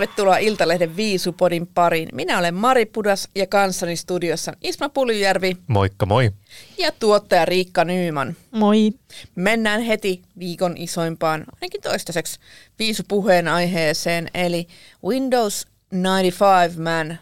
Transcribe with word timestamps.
Tervetuloa 0.00 0.36
Iltalehden 0.36 0.96
Viisupodin 0.96 1.66
pariin. 1.66 2.08
Minä 2.12 2.38
olen 2.38 2.54
Mari 2.54 2.86
Pudas 2.86 3.28
ja 3.34 3.46
kanssani 3.46 3.96
studiossa 3.96 4.52
Isma 4.62 4.88
Puljärvi 4.88 5.56
Moikka 5.66 6.06
moi. 6.06 6.30
ja 6.78 6.92
tuottaja 6.92 7.44
Riikka 7.44 7.84
Nyyman. 7.84 8.36
Moi. 8.50 8.92
Mennään 9.34 9.80
heti 9.80 10.22
viikon 10.38 10.76
isoimpaan, 10.76 11.44
ainakin 11.54 11.80
toistaiseksi, 11.80 12.40
viisupuheen 12.78 13.48
aiheeseen, 13.48 14.28
eli 14.34 14.66
Windows 15.04 15.66
95 15.92 16.80
Man. 16.80 17.18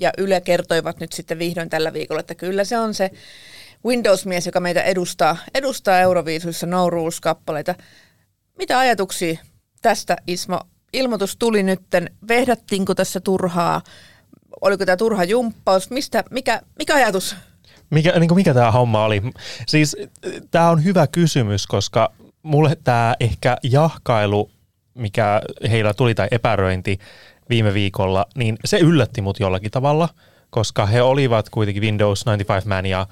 Ja 0.00 0.12
Yle 0.18 0.40
kertoivat 0.40 1.00
nyt 1.00 1.12
sitten 1.12 1.38
vihdoin 1.38 1.70
tällä 1.70 1.92
viikolla, 1.92 2.20
että 2.20 2.34
kyllä 2.34 2.64
se 2.64 2.78
on 2.78 2.94
se 2.94 3.10
Windows-mies, 3.84 4.46
joka 4.46 4.60
meitä 4.60 4.82
edustaa, 4.82 5.36
edustaa 5.54 6.00
Euroviisuissa 6.00 6.66
No 6.66 6.90
Rules-kappaleita. 6.90 7.74
Mitä 8.58 8.78
ajatuksia 8.78 9.38
tästä, 9.82 10.16
Ismo? 10.26 10.60
Ilmoitus 10.92 11.36
tuli 11.36 11.62
nytten. 11.62 12.10
Vehdattiinko 12.28 12.94
tässä 12.94 13.20
turhaa? 13.20 13.82
Oliko 14.60 14.86
tämä 14.86 14.96
turha 14.96 15.24
jumppaus? 15.24 15.90
Mistä, 15.90 16.24
mikä, 16.30 16.62
mikä 16.78 16.94
ajatus? 16.94 17.36
Mikä, 17.90 18.18
niin 18.18 18.34
mikä 18.34 18.54
tämä 18.54 18.70
homma 18.70 19.04
oli? 19.04 19.22
Siis 19.66 19.96
tämä 20.50 20.70
on 20.70 20.84
hyvä 20.84 21.06
kysymys, 21.06 21.66
koska 21.66 22.12
mulle 22.42 22.76
tämä 22.84 23.14
ehkä 23.20 23.56
jahkailu, 23.62 24.50
mikä 24.94 25.42
heillä 25.70 25.94
tuli 25.94 26.14
tai 26.14 26.28
epäröinti 26.30 26.98
viime 27.48 27.74
viikolla, 27.74 28.26
niin 28.34 28.56
se 28.64 28.78
yllätti 28.78 29.20
mut 29.20 29.40
jollakin 29.40 29.70
tavalla, 29.70 30.08
koska 30.52 30.86
he 30.86 31.02
olivat 31.02 31.48
kuitenkin 31.48 31.82
Windows 31.82 32.22
95 32.22 32.68
Man 32.68 32.86
ja 32.86 33.06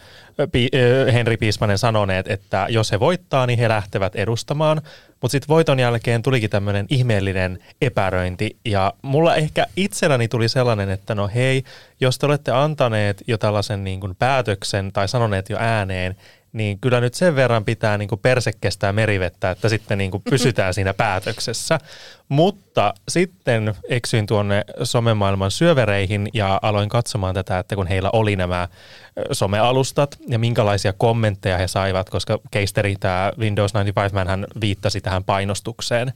Pi- 0.53 0.71
Henri 1.13 1.37
Piismanen 1.37 1.79
sanoneet, 1.79 2.29
että 2.29 2.67
jos 2.69 2.93
he 2.93 3.01
voittaa, 3.01 3.47
niin 3.47 3.59
he 3.59 3.69
lähtevät 3.69 4.17
edustamaan. 4.17 4.83
Mutta 5.11 5.33
sitten 5.33 5.49
voiton 5.49 5.79
jälkeen 5.79 6.23
tulikin 6.23 6.51
tämmöinen 6.51 6.87
ihmeellinen 6.91 7.59
epäröinti 7.81 8.57
ja 8.65 8.93
mulla 9.03 9.37
ehkä 9.37 9.67
itselläni 9.77 10.29
tuli 10.29 10.49
sellainen, 10.49 10.91
että 10.91 11.15
no 11.15 11.31
hei, 11.35 11.65
jos 12.01 12.19
te 12.19 12.27
olette 12.27 12.53
antaneet 12.53 13.23
jo 13.27 13.39
tällaisen 13.39 13.85
niin 13.85 14.01
kuin 14.01 14.17
päätöksen 14.19 14.93
tai 14.93 15.09
sanoneet 15.09 15.51
jo 15.51 15.57
ääneen, 15.61 16.17
niin 16.53 16.79
kyllä 16.81 17.01
nyt 17.01 17.15
sen 17.15 17.37
verran 17.37 17.65
pitää 17.65 17.99
niin 17.99 18.09
kuin 18.09 18.19
perse 18.19 18.51
kestää 18.61 18.93
merivettä, 18.93 19.51
että 19.51 19.69
sitten 19.69 19.99
niin 19.99 20.11
kuin 20.11 20.23
pysytään 20.31 20.75
siinä 20.75 20.95
päätöksessä. 20.95 21.79
Mutta 22.29 22.95
sitten 23.09 23.75
eksyin 23.89 24.27
tuonne 24.27 24.65
somemaailman 24.83 25.51
syövereihin 25.51 26.29
ja 26.35 26.59
aloin 26.63 26.89
katsomaan 26.89 27.35
tätä, 27.35 27.59
että 27.59 27.77
kun 27.77 27.87
heillä 27.87 28.11
oli 28.13 28.37
nämä 28.37 28.69
somealustat 29.33 30.19
ja 30.29 30.39
minkälaisia 30.39 30.93
kommentteja 30.93 31.59
he 31.59 31.69
saivat, 31.69 32.11
koska 32.11 32.39
keisteri 32.51 32.97
tämä 33.01 33.33
Windows 33.39 33.71
95 33.75 34.15
Man 34.15 34.29
hän 34.29 34.47
viittasi 34.61 35.01
tähän 35.01 35.25
painostukseen, 35.25 36.13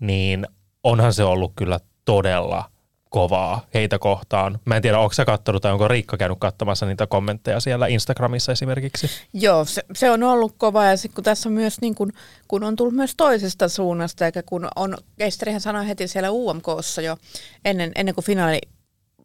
niin 0.00 0.46
onhan 0.82 1.12
se 1.12 1.24
ollut 1.24 1.52
kyllä 1.56 1.80
todella 2.04 2.75
kovaa 3.10 3.66
heitä 3.74 3.98
kohtaan. 3.98 4.58
Mä 4.64 4.76
en 4.76 4.82
tiedä, 4.82 4.98
onko 4.98 5.12
sä 5.12 5.24
kattonut 5.24 5.62
tai 5.62 5.72
onko 5.72 5.88
Riikka 5.88 6.16
käynyt 6.16 6.38
katsomassa 6.38 6.86
niitä 6.86 7.06
kommentteja 7.06 7.60
siellä 7.60 7.86
Instagramissa 7.86 8.52
esimerkiksi? 8.52 9.10
Joo, 9.32 9.64
se, 9.64 9.82
se 9.94 10.10
on 10.10 10.22
ollut 10.22 10.54
kova 10.58 10.84
ja 10.84 10.96
sit 10.96 11.14
kun 11.14 11.24
tässä 11.24 11.48
myös 11.48 11.80
niin 11.80 11.94
kun, 11.94 12.12
kun 12.48 12.64
on 12.64 12.76
tullut 12.76 12.94
myös 12.94 13.14
toisesta 13.16 13.68
suunnasta, 13.68 14.26
eikä 14.26 14.42
kun 14.42 14.68
on, 14.76 14.96
Keisterihän 15.18 15.60
sanoi 15.60 15.88
heti 15.88 16.08
siellä 16.08 16.30
UMKssa 16.30 17.02
jo 17.02 17.16
ennen, 17.64 17.92
ennen 17.94 18.14
kuin 18.14 18.24
finaali 18.24 18.58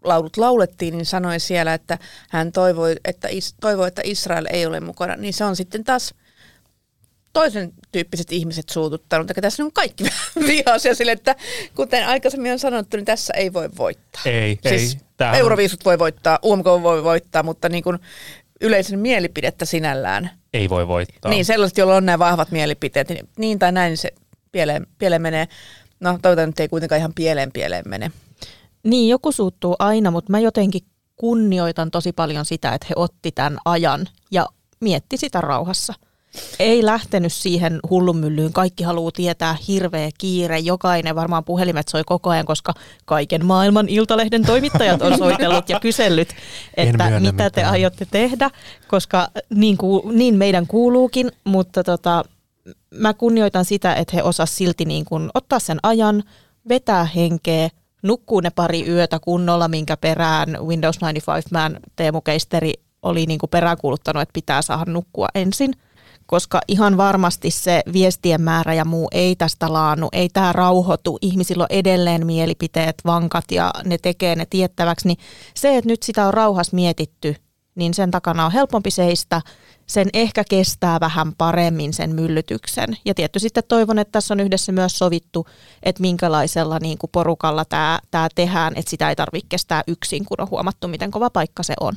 laulut 0.03 0.37
laulettiin, 0.37 0.97
niin 0.97 1.05
sanoi 1.05 1.39
siellä, 1.39 1.73
että 1.73 1.97
hän 2.29 2.51
toivoi 2.51 2.95
että, 3.05 3.27
is, 3.31 3.55
toivoi, 3.61 3.87
että 3.87 4.01
Israel 4.05 4.45
ei 4.49 4.65
ole 4.65 4.79
mukana. 4.79 5.15
Niin 5.15 5.33
se 5.33 5.43
on 5.43 5.55
sitten 5.55 5.83
taas 5.83 6.13
toisen 7.33 7.73
tyyppiset 7.91 8.31
ihmiset 8.31 8.69
suututtanut. 8.69 9.29
Eikä 9.29 9.41
tässä 9.41 9.63
on 9.63 9.71
kaikki 9.73 10.03
vihaisia 10.47 10.95
sille, 10.95 11.11
että 11.11 11.35
kuten 11.75 12.07
aikaisemmin 12.07 12.51
on 12.51 12.59
sanottu, 12.59 12.97
niin 12.97 13.05
tässä 13.05 13.33
ei 13.33 13.53
voi 13.53 13.69
voittaa. 13.77 14.21
Ei, 14.25 14.59
Siis 14.69 14.93
ei. 14.93 15.01
Tämähän 15.17 15.35
on- 15.35 15.39
Euroviisut 15.39 15.85
voi 15.85 15.99
voittaa, 15.99 16.39
UMK 16.45 16.65
voi 16.65 17.03
voittaa, 17.03 17.43
mutta 17.43 17.69
niin 17.69 17.83
kuin 17.83 17.99
yleisen 18.61 18.99
mielipidettä 18.99 19.65
sinällään. 19.65 20.29
Ei 20.53 20.69
voi 20.69 20.87
voittaa. 20.87 21.31
Niin, 21.31 21.45
sellaiset, 21.45 21.77
joilla 21.77 21.95
on 21.95 22.05
nämä 22.05 22.19
vahvat 22.19 22.51
mielipiteet, 22.51 23.09
niin, 23.09 23.29
niin 23.37 23.59
tai 23.59 23.71
näin 23.71 23.97
se 23.97 24.09
pieleen, 24.51 24.87
pieleen 24.97 25.21
menee. 25.21 25.47
No, 25.99 26.19
toivotaan 26.21 26.49
nyt 26.49 26.59
ei 26.59 26.67
kuitenkaan 26.67 26.99
ihan 26.99 27.13
pieleen 27.15 27.51
pieleen 27.51 27.83
mene. 27.87 28.11
Niin, 28.83 29.09
joku 29.09 29.31
suuttuu 29.31 29.75
aina, 29.79 30.11
mutta 30.11 30.31
mä 30.31 30.39
jotenkin 30.39 30.81
kunnioitan 31.15 31.91
tosi 31.91 32.11
paljon 32.11 32.45
sitä, 32.45 32.73
että 32.73 32.87
he 32.89 32.93
otti 32.95 33.31
tämän 33.31 33.57
ajan 33.65 34.07
ja 34.31 34.45
mietti 34.79 35.17
sitä 35.17 35.41
rauhassa. 35.41 35.93
Ei 36.59 36.85
lähtenyt 36.85 37.33
siihen 37.33 37.79
hullunmyllyyn. 37.89 38.53
Kaikki 38.53 38.83
haluaa 38.83 39.11
tietää 39.11 39.57
hirveä 39.67 40.09
kiire. 40.17 40.59
Jokainen 40.59 41.15
varmaan 41.15 41.43
puhelimet 41.43 41.87
soi 41.87 42.03
koko 42.05 42.29
ajan, 42.29 42.45
koska 42.45 42.73
kaiken 43.05 43.45
maailman 43.45 43.89
Iltalehden 43.89 44.45
toimittajat 44.45 45.01
on 45.01 45.17
soitellut 45.17 45.69
ja 45.69 45.79
kysellyt, 45.79 46.35
että 46.77 47.19
mitä 47.19 47.49
te 47.49 47.61
mitään. 47.61 47.71
aiotte 47.71 48.07
tehdä, 48.11 48.49
koska 48.87 49.27
niin, 49.55 49.77
ku, 49.77 50.11
niin 50.13 50.35
meidän 50.35 50.67
kuuluukin, 50.67 51.31
mutta 51.43 51.83
tota, 51.83 52.23
mä 52.95 53.13
kunnioitan 53.13 53.65
sitä, 53.65 53.95
että 53.95 54.15
he 54.15 54.23
osas 54.23 54.57
silti 54.57 54.85
niin 54.85 55.05
kuin 55.05 55.29
ottaa 55.33 55.59
sen 55.59 55.79
ajan, 55.83 56.23
vetää 56.69 57.05
henkeä, 57.05 57.69
nukkuu 58.03 58.39
ne 58.39 58.49
pari 58.49 58.87
yötä 58.87 59.19
kunnolla, 59.19 59.67
minkä 59.67 59.97
perään 59.97 60.57
Windows 60.67 60.97
95 60.97 61.47
Man 61.51 61.79
Teemu 61.95 62.21
Keisteri 62.21 62.73
oli 63.01 63.25
niin 63.25 63.39
kuin 63.39 63.49
peräänkuuluttanut, 63.49 64.21
että 64.21 64.33
pitää 64.33 64.61
saada 64.61 64.91
nukkua 64.91 65.27
ensin, 65.35 65.73
koska 66.31 66.61
ihan 66.67 66.97
varmasti 66.97 67.51
se 67.51 67.81
viestien 67.93 68.41
määrä 68.41 68.73
ja 68.73 68.85
muu 68.85 69.07
ei 69.11 69.35
tästä 69.35 69.73
laannu, 69.73 70.09
ei 70.11 70.29
tämä 70.29 70.53
rauhoitu, 70.53 71.17
ihmisillä 71.21 71.63
on 71.63 71.77
edelleen 71.77 72.25
mielipiteet 72.25 72.95
vankat 73.05 73.45
ja 73.51 73.73
ne 73.85 73.97
tekee 73.97 74.35
ne 74.35 74.45
tiettäväksi, 74.49 75.07
niin 75.07 75.17
se, 75.55 75.77
että 75.77 75.87
nyt 75.87 76.03
sitä 76.03 76.27
on 76.27 76.33
rauhas 76.33 76.73
mietitty, 76.73 77.35
niin 77.75 77.93
sen 77.93 78.11
takana 78.11 78.45
on 78.45 78.51
helpompi 78.51 78.91
seistä, 78.91 79.41
sen 79.87 80.09
ehkä 80.13 80.43
kestää 80.49 80.99
vähän 80.99 81.35
paremmin 81.37 81.93
sen 81.93 82.15
myllytyksen. 82.15 82.97
Ja 83.05 83.13
tietysti 83.13 83.45
sitten 83.45 83.63
toivon, 83.67 83.99
että 83.99 84.11
tässä 84.11 84.33
on 84.33 84.39
yhdessä 84.39 84.71
myös 84.71 84.97
sovittu, 84.97 85.47
että 85.83 86.01
minkälaisella 86.01 86.79
niin 86.79 86.97
kuin 86.97 87.11
porukalla 87.11 87.65
tämä, 87.65 87.99
tämä 88.11 88.27
tehdään, 88.35 88.73
että 88.75 88.89
sitä 88.89 89.09
ei 89.09 89.15
tarvitse 89.15 89.47
kestää 89.49 89.83
yksin, 89.87 90.25
kun 90.25 90.41
on 90.41 90.49
huomattu, 90.49 90.87
miten 90.87 91.11
kova 91.11 91.29
paikka 91.29 91.63
se 91.63 91.73
on. 91.79 91.93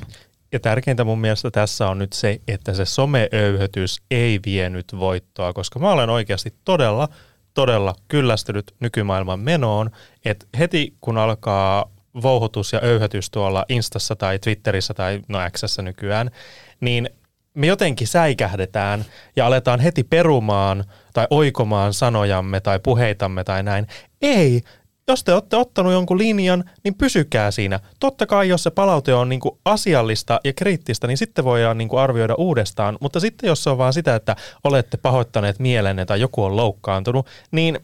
Ja 0.55 0.59
tärkeintä 0.59 1.03
mun 1.03 1.19
mielestä 1.19 1.51
tässä 1.51 1.87
on 1.87 1.99
nyt 1.99 2.13
se, 2.13 2.41
että 2.47 2.73
se 2.73 2.85
someöyhötys 2.85 4.01
ei 4.11 4.39
vienyt 4.45 4.85
voittoa, 4.99 5.53
koska 5.53 5.79
mä 5.79 5.91
olen 5.91 6.09
oikeasti 6.09 6.53
todella, 6.65 7.09
todella 7.53 7.95
kyllästynyt 8.07 8.75
nykymaailman 8.79 9.39
menoon, 9.39 9.89
että 10.25 10.45
heti 10.59 10.93
kun 11.01 11.17
alkaa 11.17 11.91
vouhotus 12.21 12.73
ja 12.73 12.79
öyhötys 12.83 13.29
tuolla 13.29 13.65
Instassa 13.69 14.15
tai 14.15 14.39
Twitterissä 14.39 14.93
tai 14.93 15.21
no 15.27 15.39
Xssä 15.51 15.81
nykyään, 15.81 16.31
niin 16.79 17.09
me 17.53 17.67
jotenkin 17.67 18.07
säikähdetään 18.07 19.05
ja 19.35 19.45
aletaan 19.45 19.79
heti 19.79 20.03
perumaan 20.03 20.83
tai 21.13 21.27
oikomaan 21.29 21.93
sanojamme 21.93 22.59
tai 22.59 22.79
puheitamme 22.79 23.43
tai 23.43 23.63
näin. 23.63 23.87
Ei, 24.21 24.61
jos 25.07 25.23
te 25.23 25.33
olette 25.33 25.57
ottanut 25.57 25.93
jonkun 25.93 26.17
linjan, 26.17 26.63
niin 26.83 26.95
pysykää 26.95 27.51
siinä. 27.51 27.79
Totta 27.99 28.25
kai, 28.25 28.49
jos 28.49 28.63
se 28.63 28.69
palaute 28.69 29.13
on 29.13 29.29
niin 29.29 29.39
kuin 29.39 29.57
asiallista 29.65 30.39
ja 30.43 30.53
kriittistä, 30.53 31.07
niin 31.07 31.17
sitten 31.17 31.45
voidaan 31.45 31.77
niin 31.77 31.89
kuin 31.89 31.99
arvioida 31.99 32.35
uudestaan. 32.37 32.97
Mutta 33.01 33.19
sitten 33.19 33.47
jos 33.47 33.63
se 33.63 33.69
on 33.69 33.77
vaan 33.77 33.93
sitä, 33.93 34.15
että 34.15 34.35
olette 34.63 34.97
pahoittaneet 34.97 35.59
mielenne 35.59 36.05
tai 36.05 36.21
joku 36.21 36.43
on 36.43 36.55
loukkaantunut, 36.55 37.27
niin 37.51 37.79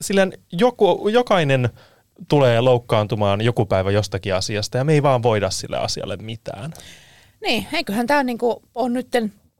silleen 0.00 0.32
joku, 0.52 1.08
jokainen 1.08 1.70
tulee 2.28 2.60
loukkaantumaan 2.60 3.40
joku 3.40 3.66
päivä 3.66 3.90
jostakin 3.90 4.34
asiasta 4.34 4.78
ja 4.78 4.84
me 4.84 4.92
ei 4.92 5.02
vaan 5.02 5.22
voida 5.22 5.50
sille 5.50 5.78
asialle 5.78 6.16
mitään. 6.16 6.72
Niin, 7.42 7.66
eiköhän 7.72 8.06
tämä 8.06 8.22
niinku 8.22 8.62
on 8.74 8.92
nyt 8.92 9.08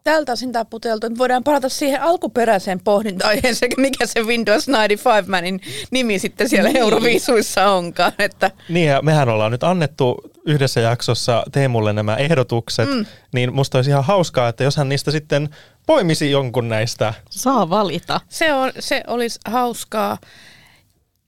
tältä 0.05 0.33
osin 0.33 0.53
taputeltu, 0.53 1.07
että 1.07 1.19
voidaan 1.19 1.45
palata 1.45 1.69
siihen 1.69 2.03
alkuperäiseen 2.03 2.81
pohdinta-aiheeseen, 2.81 3.73
mikä 3.77 4.07
se 4.07 4.23
Windows 4.23 4.69
95 4.69 5.31
Manin 5.31 5.61
nimi 5.91 6.19
sitten 6.19 6.49
siellä 6.49 6.69
niin. 6.69 6.81
Euroviisuissa 6.81 7.71
onkaan. 7.71 8.13
Että, 8.19 8.51
Niin 8.69 8.89
ja 8.89 9.03
mehän 9.03 9.29
ollaan 9.29 9.53
nyt 9.53 9.65
annettu 9.65 10.31
yhdessä 10.47 10.81
jaksossa 10.81 11.45
Teemulle 11.53 11.93
nämä 11.93 12.17
ehdotukset, 12.17 12.89
mm. 12.89 13.07
niin 13.35 13.55
musta 13.55 13.79
olisi 13.79 13.91
ihan 13.91 14.05
hauskaa, 14.05 14.49
että 14.49 14.65
jos 14.65 14.77
hän 14.77 14.89
niistä 14.89 15.11
sitten 15.11 15.49
poimisi 15.87 16.31
jonkun 16.31 16.69
näistä. 16.69 17.15
Saa 17.31 17.71
valita. 17.71 18.21
se, 18.29 18.53
on, 18.53 18.73
se 18.79 19.03
olisi 19.07 19.41
hauskaa. 19.45 20.19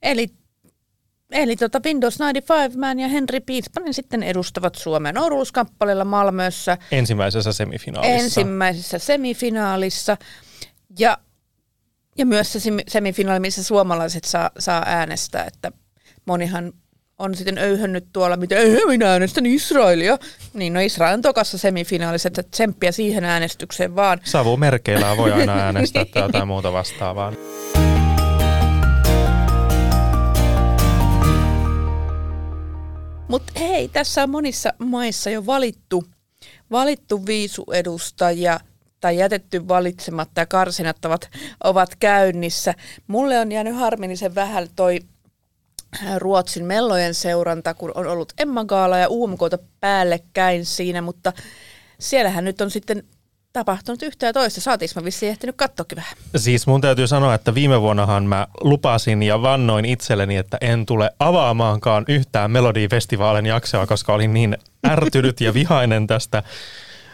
Eli 0.01 0.27
Eli 1.33 1.55
tota 1.55 1.81
Windows 1.85 2.19
95 2.19 2.77
Man 2.77 2.99
ja 2.99 3.07
Henry 3.07 3.39
Piispanen 3.39 3.93
sitten 3.93 4.23
edustavat 4.23 4.75
Suomen 4.75 5.17
Oruuskappaleella 5.17 6.05
Malmössä 6.05 6.77
Ensimmäisessä 6.91 7.53
semifinaalissa. 7.53 8.23
ensimmäisessä 8.23 8.99
semifinaalissa. 8.99 10.17
Ja, 10.99 11.17
ja 12.17 12.25
myös 12.25 12.53
se 12.53 12.59
semi- 12.59 12.83
semifinaali, 12.87 13.39
missä 13.39 13.63
suomalaiset 13.63 14.23
saa, 14.23 14.49
saa 14.59 14.83
äänestää, 14.85 15.45
että 15.45 15.71
monihan 16.25 16.73
on 17.19 17.35
sitten 17.35 17.57
öyhönnyt 17.57 18.05
tuolla, 18.13 18.37
mitä 18.37 18.55
ei 18.55 18.85
minä 18.87 19.11
äänestän 19.11 19.45
Israelia. 19.45 20.17
Niin 20.53 20.73
no 20.73 20.79
Israel 20.79 21.13
on 21.13 21.21
tokassa 21.21 21.57
semifinaalissa, 21.57 22.27
että 22.27 22.43
tsemppiä 22.43 22.91
siihen 22.91 23.23
äänestykseen 23.23 23.95
vaan. 23.95 24.19
Savumerkeillä 24.23 25.17
voi 25.17 25.31
aina 25.31 25.53
äänestää 25.53 26.05
tai 26.05 26.21
jotain 26.21 26.47
muuta 26.47 26.73
vastaavaa. 26.73 27.33
Mutta 33.33 33.53
hei, 33.59 33.87
tässä 33.87 34.23
on 34.23 34.29
monissa 34.29 34.73
maissa 34.77 35.29
jo 35.29 35.45
valittu, 35.45 36.03
valittu 36.71 37.25
viisuedustajia 37.25 38.59
tai 38.99 39.17
jätetty 39.17 39.67
valitsematta 39.67 40.41
ja 40.41 40.45
karsinat 40.45 40.97
ovat, 41.63 41.95
käynnissä. 41.99 42.73
Mulle 43.07 43.39
on 43.39 43.51
jäänyt 43.51 43.75
harmillisen 43.75 44.35
vähän 44.35 44.67
toi 44.75 44.99
äh, 46.03 46.17
Ruotsin 46.17 46.65
mellojen 46.65 47.13
seuranta, 47.13 47.73
kun 47.73 47.91
on 47.95 48.07
ollut 48.07 48.33
Emma 48.39 48.65
Gaala 48.65 48.97
ja 48.97 49.09
UMKta 49.09 49.57
päällekkäin 49.79 50.65
siinä, 50.65 51.01
mutta 51.01 51.33
siellähän 51.99 52.45
nyt 52.45 52.61
on 52.61 52.71
sitten 52.71 53.03
tapahtunut 53.53 54.01
yhtä 54.01 54.25
ja 54.25 54.33
toista. 54.33 54.61
Saatiinko 54.61 55.01
mä 55.01 55.05
vissiin 55.05 55.29
ehtinyt 55.29 55.55
katsoakin 55.55 55.95
vähän? 55.95 56.13
Siis 56.35 56.67
mun 56.67 56.81
täytyy 56.81 57.07
sanoa, 57.07 57.33
että 57.33 57.55
viime 57.55 57.81
vuonnahan 57.81 58.23
mä 58.23 58.47
lupasin 58.61 59.23
ja 59.23 59.41
vannoin 59.41 59.85
itselleni, 59.85 60.37
että 60.37 60.57
en 60.61 60.85
tule 60.85 61.11
avaamaankaan 61.19 62.05
yhtään 62.07 62.51
Melodifestivaalin 62.51 63.45
jaksoa, 63.45 63.87
koska 63.87 64.13
olin 64.13 64.33
niin 64.33 64.57
ärtynyt 64.87 65.41
ja 65.41 65.53
vihainen 65.53 66.07
tästä 66.07 66.43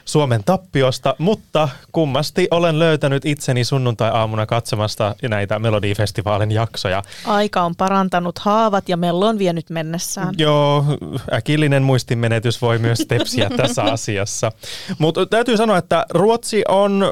Suomen 0.09 0.43
tappiosta, 0.43 1.15
mutta 1.17 1.69
kummasti 1.91 2.47
olen 2.51 2.79
löytänyt 2.79 3.25
itseni 3.25 3.63
sunnuntai-aamuna 3.63 4.45
katsomasta 4.45 5.15
näitä 5.29 5.59
Melodifestivaalin 5.59 6.51
jaksoja. 6.51 7.03
Aika 7.25 7.61
on 7.61 7.75
parantanut 7.75 8.39
haavat 8.39 8.89
ja 8.89 8.97
mello 8.97 9.27
on 9.27 9.39
vienyt 9.39 9.69
mennessään. 9.69 10.35
Joo, 10.37 10.85
äkillinen 11.33 11.83
muistinmenetys 11.83 12.61
voi 12.61 12.77
myös 12.77 12.99
tepsiä 13.07 13.49
tässä 13.57 13.83
asiassa. 13.83 14.51
Mutta 14.99 15.25
täytyy 15.25 15.57
sanoa, 15.57 15.77
että 15.77 16.05
Ruotsi 16.09 16.63
on, 16.67 17.05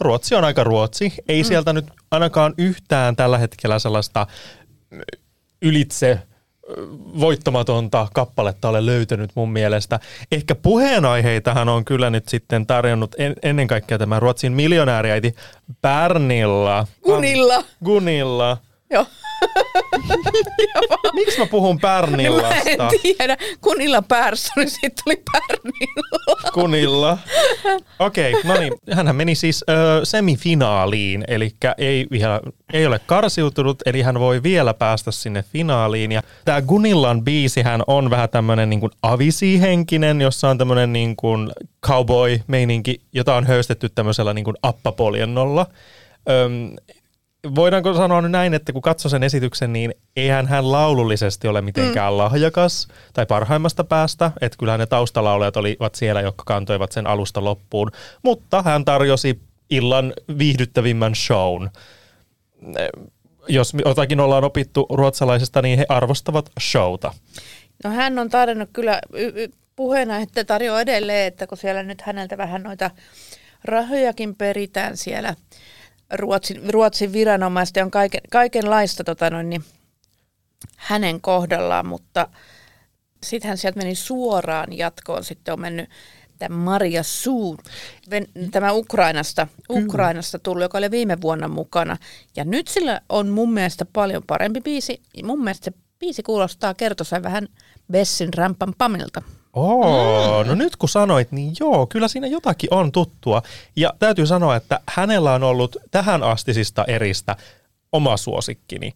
Ruotsi 0.00 0.34
on 0.34 0.44
aika 0.44 0.64
Ruotsi. 0.64 1.12
Ei 1.28 1.44
sieltä 1.44 1.72
nyt 1.72 1.86
ainakaan 2.10 2.54
yhtään 2.58 3.16
tällä 3.16 3.38
hetkellä 3.38 3.78
sellaista 3.78 4.26
ylitse 5.62 6.18
voittamatonta 7.20 8.08
kappaletta 8.14 8.68
ole 8.68 8.86
löytänyt 8.86 9.30
mun 9.34 9.52
mielestä. 9.52 10.00
Ehkä 10.32 10.54
puheenaiheitahan 10.54 11.68
on 11.68 11.84
kyllä 11.84 12.10
nyt 12.10 12.28
sitten 12.28 12.66
tarjonnut 12.66 13.14
en, 13.18 13.34
ennen 13.42 13.66
kaikkea 13.66 13.98
tämä 13.98 14.20
Ruotsin 14.20 14.52
miljonääriäiti 14.52 15.34
Pernilla. 15.82 16.86
Gunilla. 17.04 17.64
Gunilla. 17.84 18.56
Joo. 18.92 19.06
Miksi 21.14 21.38
mä 21.38 21.46
puhun 21.46 21.78
Mä 21.82 22.00
Pernillasta? 22.00 22.54
en 22.66 22.78
tiedä. 23.02 23.36
Kunilla 23.60 24.02
Persson, 24.02 24.52
niin 24.56 24.70
siitä 24.70 25.02
tuli 25.04 25.22
Pernilla. 25.32 26.50
Kunilla. 26.52 27.18
Okei, 27.98 28.34
okay, 28.34 28.54
no 28.54 28.60
niin. 28.60 28.72
Hänhän 28.90 29.16
meni 29.16 29.34
siis 29.34 29.64
ö, 29.70 30.00
semifinaaliin, 30.04 31.24
eli 31.28 31.50
ei, 31.78 32.06
vielä, 32.10 32.40
ei 32.72 32.86
ole 32.86 32.98
karsiutunut, 33.06 33.82
eli 33.86 34.02
hän 34.02 34.20
voi 34.20 34.42
vielä 34.42 34.74
päästä 34.74 35.10
sinne 35.10 35.44
finaaliin. 35.52 36.12
Ja 36.12 36.22
tämä 36.44 36.62
Gunillan 36.62 37.24
biisihän 37.24 37.82
on 37.86 38.10
vähän 38.10 38.28
tämmöinen 38.28 38.70
niin 38.70 38.80
kuin 38.80 38.92
avisi-henkinen, 39.02 40.20
jossa 40.20 40.48
on 40.48 40.58
tämmöinen 40.58 40.92
niin 40.92 41.16
kuin 41.16 41.52
cowboy-meininki, 41.86 43.00
jota 43.12 43.34
on 43.34 43.46
höystetty 43.46 43.88
tämmöisellä 43.88 44.34
niin 44.34 44.44
kuin 44.44 44.56
appapoljennolla. 44.62 45.66
Öm, 46.30 46.76
voidaanko 47.54 47.94
sanoa 47.94 48.20
nyt 48.22 48.30
näin, 48.30 48.54
että 48.54 48.72
kun 48.72 48.82
katsoo 48.82 49.08
sen 49.08 49.22
esityksen, 49.22 49.72
niin 49.72 49.94
eihän 50.16 50.46
hän 50.46 50.72
laulullisesti 50.72 51.48
ole 51.48 51.62
mitenkään 51.62 52.12
mm. 52.12 52.18
lahjakas 52.18 52.88
tai 53.12 53.26
parhaimmasta 53.26 53.84
päästä. 53.84 54.30
Että 54.40 54.58
kyllähän 54.58 54.80
ne 54.80 54.86
taustalaulijat 54.86 55.56
olivat 55.56 55.94
siellä, 55.94 56.20
jotka 56.20 56.42
kantoivat 56.46 56.92
sen 56.92 57.06
alusta 57.06 57.44
loppuun. 57.44 57.90
Mutta 58.22 58.62
hän 58.62 58.84
tarjosi 58.84 59.40
illan 59.70 60.12
viihdyttävimmän 60.38 61.14
shown. 61.14 61.70
Jos 63.48 63.72
jotakin 63.84 64.20
ollaan 64.20 64.44
opittu 64.44 64.86
ruotsalaisesta, 64.90 65.62
niin 65.62 65.78
he 65.78 65.86
arvostavat 65.88 66.50
showta. 66.60 67.14
No 67.84 67.90
hän 67.90 68.18
on 68.18 68.30
tarjonnut 68.30 68.70
kyllä 68.72 69.00
y- 69.12 69.32
y- 69.34 69.52
puheena, 69.76 70.18
että 70.18 70.44
tarjoaa 70.44 70.80
edelleen, 70.80 71.26
että 71.26 71.46
kun 71.46 71.58
siellä 71.58 71.82
nyt 71.82 72.00
häneltä 72.00 72.38
vähän 72.38 72.62
noita 72.62 72.90
rahojakin 73.64 74.34
peritään 74.34 74.96
siellä 74.96 75.34
Ruotsin, 76.12 76.72
Ruotsin 76.72 77.12
viranomaiset 77.12 77.76
ja 77.76 77.84
on 77.84 77.90
kaiken, 77.90 78.20
kaikenlaista 78.30 79.04
tota 79.04 79.30
noin, 79.30 79.50
niin 79.50 79.64
hänen 80.76 81.20
kohdallaan, 81.20 81.86
mutta 81.86 82.28
sitten 83.24 83.48
hän 83.48 83.58
sieltä 83.58 83.78
meni 83.78 83.94
suoraan 83.94 84.72
jatkoon, 84.72 85.24
sitten 85.24 85.54
on 85.54 85.60
mennyt 85.60 85.90
tämä 86.38 86.56
Maria 86.56 87.02
Suun, 87.02 87.58
tämä 88.50 88.72
Ukrainasta, 88.72 89.46
Ukrainasta 89.70 90.38
tullut, 90.38 90.62
joka 90.62 90.78
oli 90.78 90.90
viime 90.90 91.20
vuonna 91.20 91.48
mukana. 91.48 91.96
Ja 92.36 92.44
nyt 92.44 92.68
sillä 92.68 93.00
on 93.08 93.28
mun 93.28 93.52
mielestä 93.52 93.84
paljon 93.92 94.22
parempi 94.26 94.60
biisi. 94.60 95.02
Mun 95.24 95.44
mielestä 95.44 95.64
se 95.64 95.72
biisi 95.98 96.22
kuulostaa 96.22 96.74
kertosäin 96.74 97.22
vähän 97.22 97.48
Bessin 97.92 98.34
rämpän 98.34 98.72
Pamilta. 98.78 99.22
Oo, 99.56 100.42
no 100.42 100.54
nyt 100.54 100.76
kun 100.76 100.88
sanoit, 100.88 101.32
niin 101.32 101.52
joo, 101.60 101.86
kyllä 101.86 102.08
siinä 102.08 102.26
jotakin 102.26 102.74
on 102.74 102.92
tuttua. 102.92 103.42
Ja 103.76 103.92
täytyy 103.98 104.26
sanoa, 104.26 104.56
että 104.56 104.80
hänellä 104.88 105.34
on 105.34 105.42
ollut 105.42 105.76
tähän 105.90 106.22
astisista 106.22 106.84
eristä 106.84 107.36
oma 107.92 108.16
suosikkini. 108.16 108.92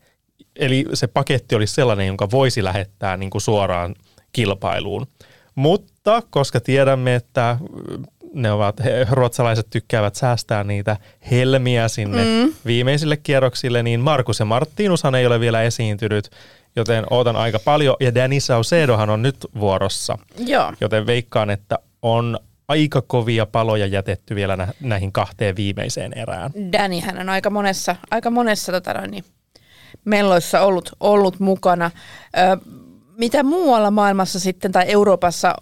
Eli 0.57 0.85
se 0.95 1.07
paketti 1.07 1.55
oli 1.55 1.67
sellainen, 1.67 2.07
jonka 2.07 2.31
voisi 2.31 2.65
lähettää 2.65 3.17
niin 3.17 3.31
kuin 3.31 3.43
suoraan 3.43 3.95
kilpailuun. 4.33 5.07
Mutta 5.55 6.23
koska 6.31 6.61
tiedämme, 6.61 7.15
että 7.15 7.59
ne 8.35 8.53
ovat, 8.53 8.85
he, 8.85 9.07
ruotsalaiset 9.11 9.67
tykkäävät 9.71 10.15
säästää 10.15 10.65
niitä 10.65 10.97
helmiä 11.31 11.89
sinne 11.89 12.25
mm. 12.25 12.53
viimeisille 12.67 13.17
kierroksille, 13.17 13.83
niin 13.83 14.01
Markus 14.01 14.39
ja 14.39 14.45
Martinushan 14.45 15.15
ei 15.15 15.27
ole 15.27 15.41
vielä 15.41 15.63
esiintynyt, 15.63 16.31
joten 16.77 17.05
ootan 17.11 17.37
aika 17.37 17.59
paljon. 17.59 17.97
Ja 18.01 18.15
Danny 18.15 18.41
Saucedohan 18.41 19.11
on 19.11 19.23
nyt 19.23 19.37
vuorossa, 19.61 20.19
Joo. 20.39 20.73
joten 20.81 21.07
veikkaan, 21.07 21.51
että 21.51 21.79
on 22.03 22.39
aika 22.69 23.03
kovia 23.03 23.47
paloja 23.47 23.87
jätetty 23.87 24.35
vielä 24.35 24.57
nä- 24.57 24.73
näihin 24.81 25.13
kahteen 25.13 25.57
viimeiseen 25.57 26.13
erään. 26.19 26.51
Danny 26.73 27.01
hän 27.01 27.19
on 27.19 27.29
aika 27.29 27.51
monessa, 27.51 27.97
aika 28.11 28.31
monessa 28.31 28.73
tota 28.73 28.95
noin, 28.95 29.11
niin, 29.11 29.25
melloissa 30.05 30.61
ollut, 30.61 30.91
ollut 31.01 31.41
mukana. 31.41 31.91
Ö, 32.39 32.57
mitä 33.19 33.43
muualla 33.43 33.91
maailmassa 33.91 34.41
sitten 34.41 34.73
tai 34.73 34.85
Euroopassa 34.89 35.55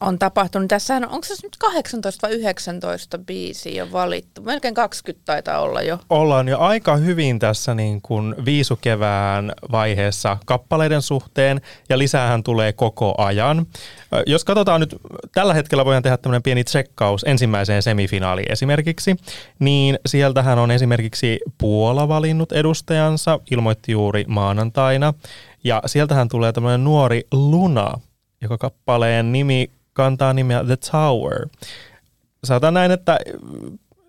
on 0.00 0.18
tapahtunut? 0.18 0.68
Tässähän 0.68 1.04
on, 1.04 1.10
onko 1.10 1.26
se 1.26 1.34
nyt 1.42 1.56
18 1.56 2.26
vai 2.26 2.36
19 2.36 3.18
biisiä 3.18 3.84
jo 3.84 3.92
valittu? 3.92 4.42
Melkein 4.42 4.74
20 4.74 5.22
taitaa 5.24 5.60
olla 5.60 5.82
jo. 5.82 5.98
Ollaan 6.10 6.48
jo 6.48 6.58
aika 6.58 6.96
hyvin 6.96 7.38
tässä 7.38 7.74
niin 7.74 8.02
kuin 8.02 8.34
viisukevään 8.44 9.52
vaiheessa 9.72 10.38
kappaleiden 10.46 11.02
suhteen 11.02 11.60
ja 11.88 11.98
lisäähän 11.98 12.42
tulee 12.42 12.72
koko 12.72 13.14
ajan. 13.18 13.66
Jos 14.26 14.44
katsotaan 14.44 14.80
nyt, 14.80 14.96
tällä 15.34 15.54
hetkellä 15.54 15.84
voidaan 15.84 16.02
tehdä 16.02 16.16
tämmöinen 16.16 16.42
pieni 16.42 16.64
tsekkaus 16.64 17.24
ensimmäiseen 17.24 17.82
semifinaaliin 17.82 18.52
esimerkiksi, 18.52 19.16
niin 19.58 19.98
sieltähän 20.06 20.58
on 20.58 20.70
esimerkiksi 20.70 21.40
Puola 21.58 22.08
valinnut 22.08 22.52
edustajansa, 22.52 23.40
ilmoitti 23.50 23.92
juuri 23.92 24.24
maanantaina, 24.28 25.14
ja 25.64 25.82
sieltähän 25.86 26.28
tulee 26.28 26.52
tämmöinen 26.52 26.84
nuori 26.84 27.22
Luna, 27.32 27.92
joka 28.40 28.58
kappaleen 28.58 29.32
nimi 29.32 29.70
kantaa 29.94 30.32
nimeä 30.32 30.64
The 30.64 30.76
Tower. 30.76 31.48
Sanotaan 32.44 32.74
näin, 32.74 32.90
että 32.90 33.18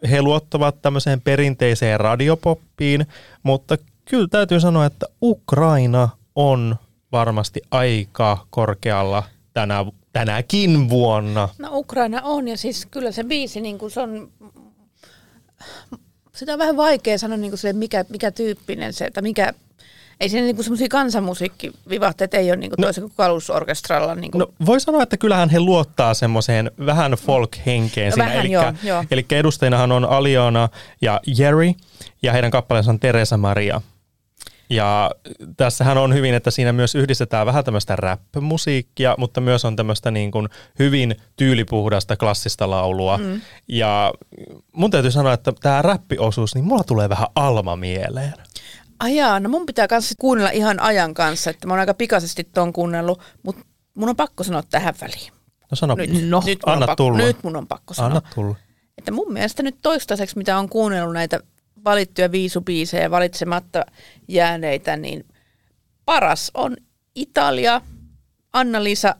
he 0.09 0.21
luottavat 0.21 0.81
tämmöiseen 0.81 1.21
perinteiseen 1.21 1.99
radiopoppiin, 1.99 3.05
mutta 3.43 3.77
kyllä 4.05 4.27
täytyy 4.27 4.59
sanoa, 4.59 4.85
että 4.85 5.05
Ukraina 5.21 6.09
on 6.35 6.75
varmasti 7.11 7.61
aika 7.71 8.47
korkealla 8.49 9.23
tänä, 9.53 9.85
tänäkin 10.13 10.89
vuonna. 10.89 11.49
No 11.57 11.69
Ukraina 11.71 12.21
on 12.21 12.47
ja 12.47 12.57
siis 12.57 12.85
kyllä 12.85 13.11
se 13.11 13.23
biisi, 13.23 13.61
niin 13.61 13.77
kuin 13.77 13.91
se 13.91 14.01
on, 14.01 14.31
sitä 16.33 16.53
on 16.53 16.59
vähän 16.59 16.77
vaikea 16.77 17.17
sanoa 17.17 17.37
niin 17.37 17.51
kuin 17.51 17.59
se, 17.59 17.73
mikä, 17.73 18.05
mikä 18.09 18.31
tyyppinen 18.31 18.93
se, 18.93 19.05
että 19.05 19.21
mikä, 19.21 19.53
ei 20.19 20.29
siinä 20.29 20.45
niin 20.45 20.63
semmoisia 20.63 20.87
kansanmusiikkivivahteita 20.89 22.37
ei 22.37 22.51
ole 22.51 22.55
niin 22.57 22.71
kuin 22.71 22.81
No. 22.85 22.93
kuin 23.01 23.13
kalusorkestralla. 23.17 24.15
Niin 24.15 24.31
kuin, 24.31 24.39
No 24.39 24.47
voi 24.65 24.79
sanoa, 24.79 25.03
että 25.03 25.17
kyllähän 25.17 25.49
he 25.49 25.59
luottaa 25.59 26.13
semmoiseen 26.13 26.71
vähän 26.85 27.11
folk-henkeen 27.11 28.11
siinä. 28.11 28.25
Vähän, 28.25 28.39
elikkä, 28.39 28.53
joo, 28.57 28.73
joo. 28.83 29.03
Eli 29.11 29.25
edustajinahan 29.31 29.91
on 29.91 30.05
Aliona 30.05 30.69
ja 31.01 31.19
Jerry 31.37 31.71
ja 32.21 32.31
heidän 32.33 32.51
kappaleensa 32.51 32.91
on 32.91 32.99
Teresa 32.99 33.37
Maria. 33.37 33.81
Ja 34.69 35.11
tässähän 35.57 35.97
on 35.97 36.13
hyvin, 36.13 36.33
että 36.33 36.51
siinä 36.51 36.73
myös 36.73 36.95
yhdistetään 36.95 37.45
vähän 37.45 37.63
tämmöistä 37.63 37.95
rap-musiikkia, 37.95 39.15
mutta 39.17 39.41
myös 39.41 39.65
on 39.65 39.75
tämmöistä 39.75 40.11
niin 40.11 40.31
kuin 40.31 40.49
hyvin 40.79 41.15
tyylipuhdasta 41.35 42.17
klassista 42.17 42.69
laulua. 42.69 43.17
Mm. 43.17 43.41
Ja 43.67 44.13
mun 44.71 44.91
täytyy 44.91 45.11
sanoa, 45.11 45.33
että 45.33 45.53
tämä 45.61 45.81
räppiosuus, 45.81 46.55
niin 46.55 46.65
mulla 46.65 46.83
tulee 46.83 47.09
vähän 47.09 47.27
Alma 47.35 47.75
mieleen. 47.75 48.33
Ajaa, 48.99 49.39
no 49.39 49.49
mun 49.49 49.65
pitää 49.65 49.87
kanssa 49.87 50.15
kuunnella 50.19 50.49
ihan 50.49 50.79
ajan 50.79 51.13
kanssa, 51.13 51.49
että 51.49 51.67
mä 51.67 51.73
oon 51.73 51.79
aika 51.79 51.93
pikaisesti 51.93 52.43
ton 52.43 52.73
kuunnellut, 52.73 53.21
mutta 53.43 53.65
mun 53.95 54.09
on 54.09 54.15
pakko 54.15 54.43
sanoa 54.43 54.63
tähän 54.69 54.93
väliin. 55.01 55.31
No 55.71 55.75
sano, 55.75 55.95
Nyt, 55.95 56.29
No, 56.29 56.43
nyt, 56.45 56.59
mun 56.65 56.73
anna 56.73 56.83
on 56.83 56.87
pakko, 56.87 57.03
tulla. 57.03 57.17
nyt 57.17 57.43
mun 57.43 57.55
on 57.55 57.67
pakko 57.67 57.93
sanoa. 57.93 58.07
anna 58.07 58.21
tulla. 58.35 58.55
Että 58.97 59.11
mun 59.11 59.33
mielestä 59.33 59.63
nyt 59.63 59.75
toistaiseksi, 59.81 60.37
mitä 60.37 60.57
on 60.59 60.69
kuunnellut 60.69 61.13
näitä 61.13 61.39
valittuja 61.85 62.31
viisubiisejä 62.31 63.11
valitsematta 63.11 63.85
jääneitä, 64.27 64.97
niin 64.97 65.25
paras 66.05 66.51
on 66.53 66.77
Italia, 67.15 67.81
Anna-Liisa 68.53 69.15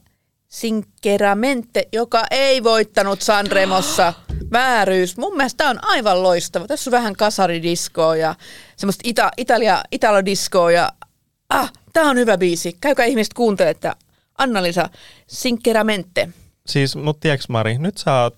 Sinkeramente, 0.47 1.87
joka 1.93 2.23
ei 2.31 2.63
voittanut 2.63 3.21
Sanremossa. 3.21 4.13
Vääryys. 4.51 5.17
Mun 5.17 5.37
mielestä 5.37 5.57
tää 5.57 5.69
on 5.69 5.79
aivan 5.81 6.23
loistava. 6.23 6.67
Tässä 6.67 6.89
on 6.89 6.91
vähän 6.91 7.15
kasaridiskoa 7.15 8.15
ja 8.15 8.35
semmoista 8.75 9.01
ita, 9.03 9.31
Italia, 9.37 9.83
italodiskoa 9.91 10.71
ja 10.71 10.91
ah, 11.49 11.73
tää 11.93 12.03
on 12.03 12.17
hyvä 12.17 12.37
biisi. 12.37 12.77
Käykää 12.81 13.05
ihmiset 13.05 13.33
kuuntele, 13.33 13.69
että 13.69 13.95
Anna-Liisa 14.37 14.89
Sinkeramente. 15.27 16.29
Siis, 16.65 16.95
mutta 16.95 17.19
tiedätkö 17.19 17.45
Mari, 17.49 17.77
nyt 17.77 17.97
sä 17.97 18.21
oot 18.21 18.35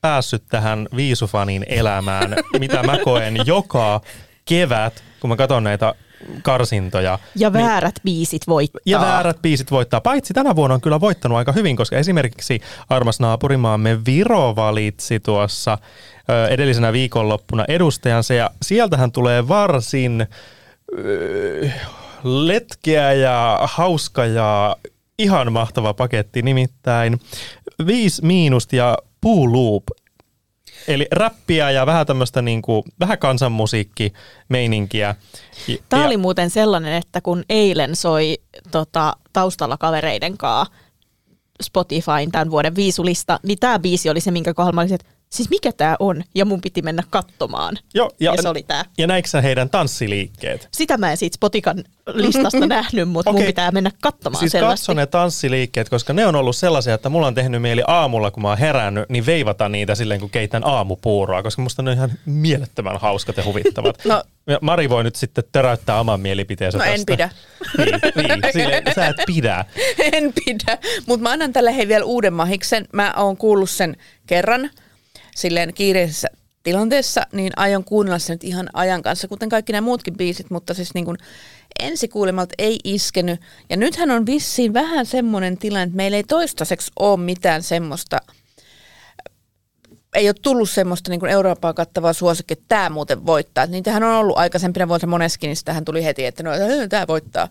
päässyt 0.00 0.42
tähän 0.48 0.88
viisufanin 0.96 1.64
elämään, 1.68 2.36
mitä 2.60 2.82
mä 2.82 2.98
koen 3.04 3.36
joka 3.46 4.00
kevät, 4.44 5.04
kun 5.20 5.30
mä 5.30 5.36
katson 5.36 5.64
näitä 5.64 5.94
karsintoja. 6.42 7.18
Ja 7.34 7.52
väärät 7.52 7.94
biisit 8.04 8.42
voittaa. 8.48 8.80
Ja 8.86 9.00
väärät 9.00 9.42
biisit 9.42 9.70
voittaa. 9.70 10.00
Paitsi 10.00 10.34
tänä 10.34 10.56
vuonna 10.56 10.74
on 10.74 10.80
kyllä 10.80 11.00
voittanut 11.00 11.38
aika 11.38 11.52
hyvin, 11.52 11.76
koska 11.76 11.96
esimerkiksi 11.96 12.60
armas 12.88 13.20
naapurimaamme 13.20 14.04
Viro 14.06 14.56
valitsi 14.56 15.20
tuossa 15.20 15.78
ö, 16.30 16.48
edellisenä 16.48 16.92
viikonloppuna 16.92 17.64
edustajansa. 17.68 18.34
Ja 18.34 18.50
sieltähän 18.62 19.12
tulee 19.12 19.48
varsin 19.48 20.26
ö, 20.98 21.70
letkeä 22.24 23.12
ja 23.12 23.58
hauska 23.62 24.26
ja 24.26 24.76
ihan 25.18 25.52
mahtava 25.52 25.94
paketti, 25.94 26.42
nimittäin 26.42 27.20
viisi 27.86 28.24
miinusta 28.24 28.76
ja 28.76 28.98
Puu 29.20 29.52
Loop. 29.52 29.84
Eli 30.88 31.06
räppiä 31.12 31.70
ja 31.70 31.86
vähän 31.86 32.06
tämmöistä 32.06 32.42
niinku, 32.42 32.84
vähän 33.00 33.18
kansanmusiikki-meininkiä. 33.18 35.14
Tämä 35.88 36.02
Ja- 36.02 36.06
oli 36.06 36.16
muuten 36.16 36.50
sellainen, 36.50 36.92
että 36.94 37.20
kun 37.20 37.44
eilen 37.48 37.96
soi 37.96 38.38
tota, 38.70 39.16
taustalla 39.32 39.76
kavereiden 39.76 40.38
kanssa 40.38 40.74
Spotifyn 41.62 42.30
tämän 42.32 42.50
vuoden 42.50 42.74
viisulista, 42.76 43.40
niin 43.42 43.58
tämä 43.58 43.78
biisi 43.78 44.10
oli 44.10 44.20
se, 44.20 44.30
minkä 44.30 44.54
kohdalla 44.54 44.74
mä 44.74 44.80
olisin, 44.80 44.94
että 44.94 45.08
siis 45.30 45.50
mikä 45.50 45.72
tämä 45.72 45.96
on? 45.98 46.24
Ja 46.34 46.44
mun 46.44 46.60
piti 46.60 46.82
mennä 46.82 47.02
katsomaan. 47.10 47.76
Joo, 47.94 48.10
Ja, 48.20 48.34
ja 48.36 48.42
se 48.42 48.48
oli 48.48 48.62
tämä. 48.62 48.84
Ja 48.98 49.06
näikö 49.06 49.28
sä 49.28 49.40
heidän 49.40 49.70
tanssiliikkeet? 49.70 50.68
Sitä 50.72 50.98
mä 50.98 51.10
en 51.10 51.16
siitä 51.16 51.34
Spotikan 51.34 51.84
listasta 52.06 52.66
nähnyt, 52.76 53.08
mutta 53.08 53.32
mun 53.32 53.38
Okei. 53.40 53.46
pitää 53.46 53.70
mennä 53.70 53.90
katsomaan 54.00 54.40
Siis 54.40 54.52
selvästi. 54.52 54.72
katso 54.80 54.94
ne 54.94 55.06
tanssiliikkeet, 55.06 55.88
koska 55.88 56.12
ne 56.12 56.26
on 56.26 56.36
ollut 56.36 56.56
sellaisia, 56.56 56.94
että 56.94 57.08
mulla 57.08 57.26
on 57.26 57.34
tehnyt 57.34 57.62
mieli 57.62 57.82
aamulla, 57.86 58.30
kun 58.30 58.42
mä 58.42 58.48
oon 58.48 58.58
herännyt, 58.58 59.08
niin 59.08 59.26
veivata 59.26 59.68
niitä 59.68 59.94
silleen, 59.94 60.20
kun 60.20 60.30
keitän 60.30 60.66
aamupuuroa, 60.66 61.42
koska 61.42 61.62
musta 61.62 61.82
ne 61.82 61.90
on 61.90 61.96
ihan 61.96 62.10
mielettömän 62.26 63.00
hauskat 63.00 63.36
ja 63.36 63.44
huvittavat. 63.44 63.98
No. 64.04 64.22
Ja 64.46 64.58
Mari 64.62 64.88
voi 64.90 65.04
nyt 65.04 65.16
sitten 65.16 65.44
teräyttää 65.52 66.00
oman 66.00 66.20
mielipiteensä 66.20 66.78
No 66.78 66.84
en 66.84 66.90
tästä. 66.90 67.12
pidä. 67.12 67.30
Niin, 67.84 68.40
niin 68.40 68.52
silleen, 68.52 68.82
sä 68.94 69.06
et 69.06 69.16
pidä. 69.26 69.64
en 70.12 70.32
pidä, 70.44 70.78
mutta 71.06 71.22
mä 71.22 71.30
annan 71.32 71.52
tälle 71.52 71.76
hei 71.76 71.88
vielä 71.88 72.04
uuden 72.04 72.32
mahiksen. 72.32 72.86
Mä 72.92 73.14
oon 73.16 73.36
kuullut 73.36 73.70
sen 73.70 73.96
kerran 74.26 74.70
silleen 75.38 75.74
kiireisessä 75.74 76.28
tilanteessa, 76.62 77.22
niin 77.32 77.52
aion 77.56 77.84
kuunnella 77.84 78.18
sen 78.18 78.34
nyt 78.34 78.44
ihan 78.44 78.68
ajan 78.72 79.02
kanssa, 79.02 79.28
kuten 79.28 79.48
kaikki 79.48 79.72
nämä 79.72 79.84
muutkin 79.84 80.16
biisit, 80.16 80.50
mutta 80.50 80.74
siis 80.74 80.94
niin 80.94 81.04
kuin 81.04 81.16
ensikuulemalta 81.80 82.54
ei 82.58 82.78
iskenyt. 82.84 83.40
Ja 83.70 83.76
nythän 83.76 84.10
on 84.10 84.26
vissiin 84.26 84.74
vähän 84.74 85.06
semmoinen 85.06 85.58
tilanne, 85.58 85.82
että 85.82 85.96
meillä 85.96 86.16
ei 86.16 86.24
toistaiseksi 86.24 86.92
ole 86.98 87.20
mitään 87.20 87.62
semmoista, 87.62 88.18
ei 90.14 90.28
ole 90.28 90.34
tullut 90.42 90.70
semmoista 90.70 91.10
niin 91.10 91.20
kuin 91.20 91.32
Eurooppaa 91.32 91.74
kattavaa 91.74 92.12
suosikki, 92.12 92.52
että 92.52 92.64
tämä 92.68 92.90
muuten 92.90 93.26
voittaa. 93.26 93.64
Et 93.64 93.70
Niitähän 93.70 94.02
on 94.02 94.14
ollut 94.14 94.38
aikaisempina 94.38 94.88
vuosina 94.88 95.10
moneskin, 95.10 95.48
niin 95.48 95.56
sitähän 95.56 95.84
tuli 95.84 96.04
heti, 96.04 96.24
että 96.24 96.42
no, 96.42 96.50
tämä 96.88 97.06
voittaa. 97.06 97.48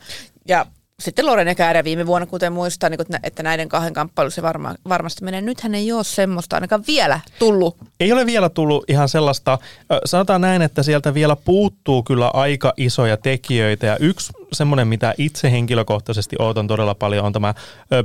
Ja 0.48 0.66
sitten 1.02 1.26
Lorena 1.26 1.56
Käärä 1.56 1.84
viime 1.84 2.08
vuonna, 2.08 2.26
kuten 2.26 2.54
muistaa, 2.54 2.90
niin 2.90 3.02
että 3.02 3.14
nä- 3.14 3.20
että 3.24 3.44
näiden 3.44 3.70
kahden 3.70 3.94
kamppailu 3.94 4.30
se 4.30 4.42
varma, 4.42 4.76
varmasti 4.90 5.24
menee. 5.24 5.42
Nythän 5.42 5.76
ei 5.76 5.92
ole 5.92 6.04
semmoista 6.04 6.56
ainakaan 6.56 6.84
vielä 6.88 7.20
tullut. 7.40 7.78
Ei 8.00 8.12
ole 8.12 8.26
vielä 8.26 8.50
tullut 8.50 8.84
ihan 8.88 9.10
sellaista, 9.10 9.58
sanotaan 10.06 10.42
näin, 10.42 10.62
että 10.62 10.84
sieltä 10.84 11.14
vielä 11.14 11.36
puuttuu 11.36 12.04
kyllä 12.04 12.28
aika 12.28 12.74
isoja 12.78 13.18
tekijöitä 13.18 13.88
ja 13.88 13.98
yksi 13.98 14.34
semmoinen, 14.54 14.88
mitä 14.88 15.14
itse 15.18 15.52
henkilökohtaisesti 15.52 16.36
ootan 16.40 16.68
todella 16.68 16.96
paljon, 16.96 17.26
on 17.26 17.34
tämä 17.34 17.54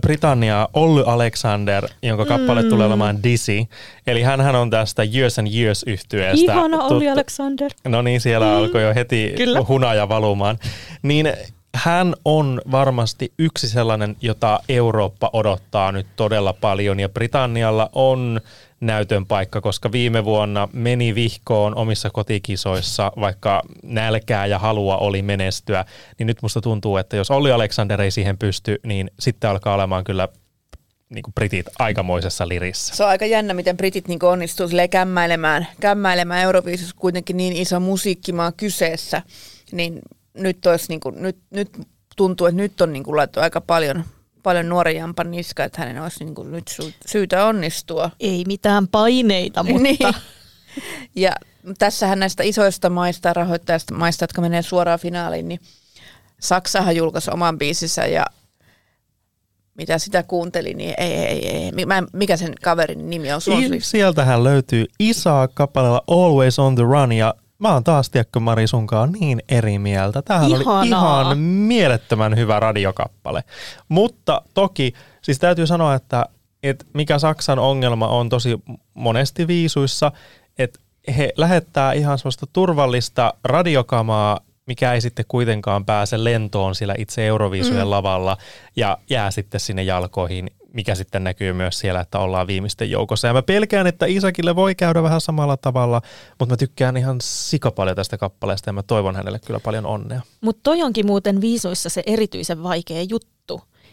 Britannia 0.01 0.69
Olly 0.75 1.05
Alexander, 1.07 1.89
jonka 2.03 2.25
kappale 2.25 2.63
mm. 2.63 2.69
tulee 2.69 2.87
olemaan 2.87 3.23
Dizzy. 3.23 3.65
Eli 4.07 4.23
hän 4.23 4.57
on 4.57 4.71
tästä 4.71 5.03
Years 5.15 5.39
and 5.39 5.49
Years 5.55 5.83
yhtyeestä. 5.87 6.53
Ihana 6.53 6.83
Olli. 6.83 7.09
Alexander. 7.09 7.71
No 7.85 8.03
niin, 8.03 8.21
siellä 8.21 8.47
mm. 8.47 8.57
alkoi 8.57 8.83
jo 8.83 8.95
heti 8.95 9.35
Kyllä. 9.37 9.63
hunaja 9.69 10.09
valumaan. 10.09 10.59
Niin 11.03 11.33
hän 11.75 12.15
on 12.25 12.61
varmasti 12.71 13.33
yksi 13.39 13.69
sellainen, 13.69 14.17
jota 14.21 14.61
Eurooppa 14.69 15.31
odottaa 15.33 15.93
nyt 15.93 16.07
todella 16.17 16.53
paljon 16.53 17.01
ja 17.01 17.09
Britannialla 17.09 17.91
on 17.93 18.41
näytön 18.81 19.27
paikka, 19.27 19.61
koska 19.61 19.93
viime 19.93 20.25
vuonna 20.25 20.69
meni 20.73 21.15
vihkoon 21.15 21.75
omissa 21.75 22.11
kotikisoissa, 22.11 23.13
vaikka 23.21 23.63
nälkää 23.83 24.47
ja 24.47 24.59
halua 24.59 24.97
oli 24.97 25.23
menestyä, 25.23 25.85
niin 26.19 26.27
nyt 26.27 26.43
musta 26.43 26.61
tuntuu, 26.61 26.97
että 26.97 27.17
jos 27.17 27.31
Olli 27.31 27.53
Alexander 27.53 28.03
ei 28.03 28.11
siihen 28.11 28.39
pysty, 28.39 28.81
niin 28.87 29.11
sitten 29.21 29.51
alkaa 29.51 29.75
olemaan 29.75 30.05
kyllä 30.05 30.29
niin 31.09 31.23
kuin 31.23 31.35
britit 31.35 31.67
aikamoisessa 31.79 32.49
lirissä. 32.49 32.97
Se 32.97 33.05
on 33.05 33.11
aika 33.11 33.27
jännä, 33.27 33.55
miten 33.55 33.77
britit 33.77 34.09
niin 34.09 34.25
onnistuu 34.25 34.69
kämmäilemään, 34.91 35.67
kämmäilemään 35.81 36.43
Euroviisussa 36.43 36.97
kuitenkin 36.99 37.37
niin 37.37 37.53
iso 37.53 37.81
musiikkimaa 37.81 38.53
kyseessä. 38.53 39.23
Niin 39.73 40.01
nyt, 40.35 40.67
olisi, 40.67 40.87
niin 40.89 41.01
kuin, 41.01 41.23
nyt, 41.23 41.37
nyt 41.51 41.71
tuntuu, 42.17 42.47
että 42.47 42.57
nyt 42.63 42.81
on 42.81 42.93
niin 42.93 43.03
kuin, 43.03 43.17
laittu 43.17 43.41
aika 43.41 43.61
paljon, 43.61 44.05
paljon 44.43 44.69
nuoren 44.69 44.97
jampan 44.97 45.31
niska, 45.31 45.65
että 45.65 45.83
hänen 45.83 46.03
olisi 46.03 46.25
niin 46.25 46.35
kuin, 46.35 46.53
nyt 46.53 46.69
sy- 46.69 46.95
syytä 47.07 47.47
onnistua. 47.47 48.11
Ei 48.21 48.45
mitään 48.47 48.89
paineita, 48.89 49.63
mutta 49.73 49.83
Niin. 49.83 49.99
Ja 51.17 51.33
tässähän 51.79 52.19
näistä 52.19 52.43
isoista 52.43 52.91
maista, 52.91 53.33
rahoittajista 53.33 53.95
maista, 53.95 54.23
jotka 54.23 54.41
menee 54.41 54.63
suoraan 54.63 54.99
finaaliin, 54.99 55.49
niin 55.49 55.61
Saksahan 56.41 56.97
julkaisi 56.97 57.31
oman 57.31 57.59
biisinsä 57.59 58.07
ja 58.07 58.27
mitä 59.75 59.99
sitä 59.99 60.23
kuuntelin, 60.23 60.77
niin 60.77 60.95
ei, 60.99 61.13
ei, 61.13 61.49
ei. 61.49 61.87
Mä 61.87 61.99
en, 61.99 62.07
mikä 62.13 62.37
sen 62.37 62.55
kaverin 62.63 63.11
nimi 63.11 63.33
on? 63.33 63.41
Il, 63.63 63.69
se- 63.71 63.81
sieltähän 63.81 64.45
löytyy 64.45 64.87
Isa 65.01 65.49
kappaleella 65.55 66.03
Always 66.07 66.59
on 66.59 66.75
the 66.75 66.83
Run 66.83 67.13
ja 67.13 67.35
mä 67.63 67.73
oon 67.73 67.85
taas, 67.85 68.11
tiedätkö 68.11 68.41
Mari, 68.41 68.67
sunkaan 68.67 69.13
niin 69.13 69.43
eri 69.49 69.79
mieltä. 69.79 70.23
Tämähän 70.23 70.53
oli 70.53 70.63
Ihanaa. 70.63 71.21
ihan 71.21 71.39
mielettömän 71.39 72.37
hyvä 72.37 72.61
radiokappale. 72.61 73.45
Mutta 73.89 74.43
toki, 74.55 74.95
siis 75.23 75.39
täytyy 75.39 75.67
sanoa, 75.67 75.95
että, 75.95 76.27
että 76.63 76.85
mikä 76.95 77.19
Saksan 77.19 77.59
ongelma 77.59 78.09
on 78.09 78.29
tosi 78.29 78.59
monesti 78.95 79.47
viisuissa, 79.47 80.13
että 80.59 80.81
he 81.17 81.33
lähettää 81.37 81.93
ihan 81.93 82.19
semmoista 82.19 82.47
turvallista 82.53 83.35
radiokamaa, 83.45 84.41
mikä 84.67 84.93
ei 84.93 85.01
sitten 85.01 85.25
kuitenkaan 85.29 85.85
pääse 85.85 86.25
lentoon 86.25 86.75
sillä 86.75 86.95
itse 86.99 87.27
Euroviisujen 87.27 87.87
mm. 87.87 87.91
lavalla 87.91 88.37
ja 88.77 88.99
jää 89.11 89.31
sitten 89.31 89.61
sinne 89.61 89.83
jalkoihin, 89.83 90.51
mikä 90.75 90.95
sitten 90.95 91.25
näkyy 91.25 91.53
myös 91.53 91.79
siellä, 91.79 92.01
että 92.01 92.19
ollaan 92.19 92.47
viimeisten 92.47 92.91
joukossa. 92.91 93.27
Ja 93.27 93.33
mä 93.35 93.43
pelkään, 93.43 93.87
että 93.87 94.07
Isakille 94.07 94.57
voi 94.57 94.75
käydä 94.75 95.03
vähän 95.03 95.21
samalla 95.21 95.57
tavalla, 95.57 96.03
mutta 96.39 96.53
mä 96.53 96.57
tykkään 96.57 96.97
ihan 96.97 97.17
sikapaljon 97.23 97.97
tästä 97.97 98.19
kappaleesta 98.19 98.69
ja 98.69 98.73
mä 98.73 98.83
toivon 98.83 99.17
hänelle 99.17 99.39
kyllä 99.39 99.61
paljon 99.61 99.87
onnea. 99.87 100.21
Mutta 100.41 100.61
toi 100.63 100.83
onkin 100.83 101.07
muuten 101.07 101.41
viisuissa 101.41 101.89
se 101.89 102.03
erityisen 102.07 102.63
vaikea 102.63 103.03
juttu. 103.03 103.33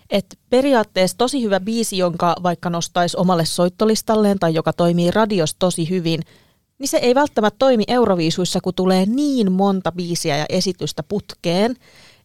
että 0.10 0.36
periaatteessa 0.50 1.18
tosi 1.18 1.44
hyvä 1.44 1.60
biisi, 1.60 1.98
jonka 1.98 2.36
vaikka 2.44 2.70
nostaisi 2.70 3.18
omalle 3.18 3.46
soittolistalleen 3.46 4.40
tai 4.40 4.54
joka 4.54 4.74
toimii 4.74 5.12
radiossa 5.12 5.56
tosi 5.60 5.90
hyvin, 5.90 6.22
niin 6.80 6.88
se 6.88 6.98
ei 6.98 7.16
välttämättä 7.16 7.56
toimi 7.60 7.84
Euroviisuissa, 7.88 8.62
kun 8.62 8.74
tulee 8.74 9.06
niin 9.06 9.52
monta 9.52 9.92
biisiä 9.92 10.38
ja 10.38 10.46
esitystä 10.50 11.04
putkeen, 11.04 11.76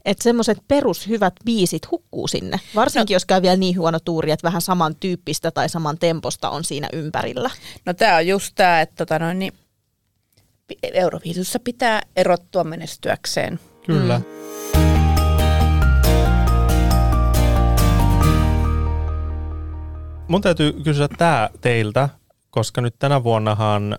että 0.05 0.25
semmoiset 0.25 0.59
perushyvät 0.69 1.35
biisit 1.45 1.91
hukkuu 1.91 2.29
sinne, 2.29 2.61
varsinkin 2.75 3.15
no, 3.15 3.17
jos 3.17 3.25
käy 3.25 3.43
vielä 3.43 3.57
niin 3.57 3.79
huono 3.79 3.99
tuuri, 4.01 4.31
että 4.31 4.45
vähän 4.47 4.63
samantyyppistä 4.63 5.51
tai 5.51 5.69
saman 5.69 5.99
temposta 5.99 6.51
on 6.51 6.65
siinä 6.65 6.89
ympärillä. 6.93 7.51
No 7.87 7.95
tämä 7.95 8.17
on 8.17 8.27
just 8.27 8.53
tämä, 8.55 8.81
että 8.81 8.95
tota 8.97 9.19
noin, 9.19 9.39
niin 9.39 9.53
Euroviisussa 10.83 11.59
pitää 11.59 12.03
erottua 12.17 12.65
menestyäkseen. 12.65 13.61
Kyllä. 13.87 14.19
Mm. 14.19 14.25
Mun 20.29 20.41
täytyy 20.41 20.73
kysyä 20.73 21.09
tämä 21.09 21.51
teiltä, 21.61 22.09
koska 22.51 22.81
nyt 22.81 22.95
tänä 22.99 23.25
vuonnahan 23.25 23.99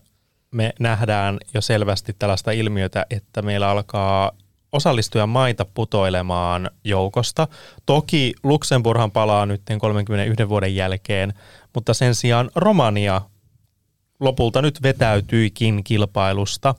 me 0.52 0.74
nähdään 0.80 1.38
jo 1.54 1.62
selvästi 1.62 2.16
tällaista 2.20 2.52
ilmiötä, 2.52 3.06
että 3.10 3.42
meillä 3.42 3.70
alkaa 3.70 4.32
osallistuja 4.76 5.28
maita 5.28 5.66
putoilemaan 5.66 6.70
joukosta. 6.84 7.48
Toki 7.86 8.34
Luxemburghan 8.44 9.12
palaa 9.12 9.46
nyt 9.46 9.62
31 9.80 10.50
vuoden 10.50 10.76
jälkeen, 10.76 11.34
mutta 11.74 11.94
sen 11.94 12.16
sijaan 12.16 12.50
Romania 12.56 13.22
lopulta 14.20 14.62
nyt 14.62 14.84
vetäytyikin 14.84 15.84
kilpailusta. 15.84 16.76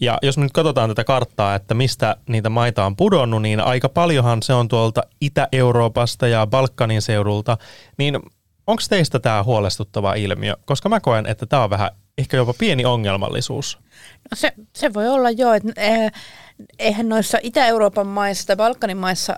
Ja 0.00 0.18
jos 0.22 0.38
me 0.38 0.42
nyt 0.42 0.52
katsotaan 0.52 0.90
tätä 0.90 1.04
karttaa, 1.04 1.54
että 1.54 1.74
mistä 1.74 2.16
niitä 2.28 2.50
maita 2.50 2.86
on 2.86 2.96
pudonnut, 2.96 3.42
niin 3.42 3.60
aika 3.60 3.88
paljonhan 3.88 4.42
se 4.42 4.52
on 4.52 4.68
tuolta 4.68 5.02
Itä-Euroopasta 5.20 6.28
ja 6.28 6.46
Balkanin 6.46 7.02
seudulta. 7.02 7.58
Niin 7.98 8.16
onko 8.66 8.82
teistä 8.88 9.18
tämä 9.18 9.42
huolestuttava 9.42 10.14
ilmiö? 10.14 10.56
Koska 10.64 10.88
mä 10.88 11.00
koen, 11.00 11.26
että 11.26 11.46
tämä 11.46 11.64
on 11.64 11.70
vähän 11.70 11.90
ehkä 12.18 12.36
jopa 12.36 12.54
pieni 12.58 12.84
ongelmallisuus. 12.84 13.78
No 14.30 14.34
se, 14.34 14.52
se 14.72 14.94
voi 14.94 15.08
olla 15.08 15.30
jo, 15.30 15.52
että 15.52 15.72
eh, 15.76 16.12
eihän 16.78 17.08
noissa 17.08 17.38
Itä-Euroopan 17.42 18.06
maissa 18.06 18.46
tai 18.46 18.56
Balkanin 18.56 18.96
maissa 18.96 19.36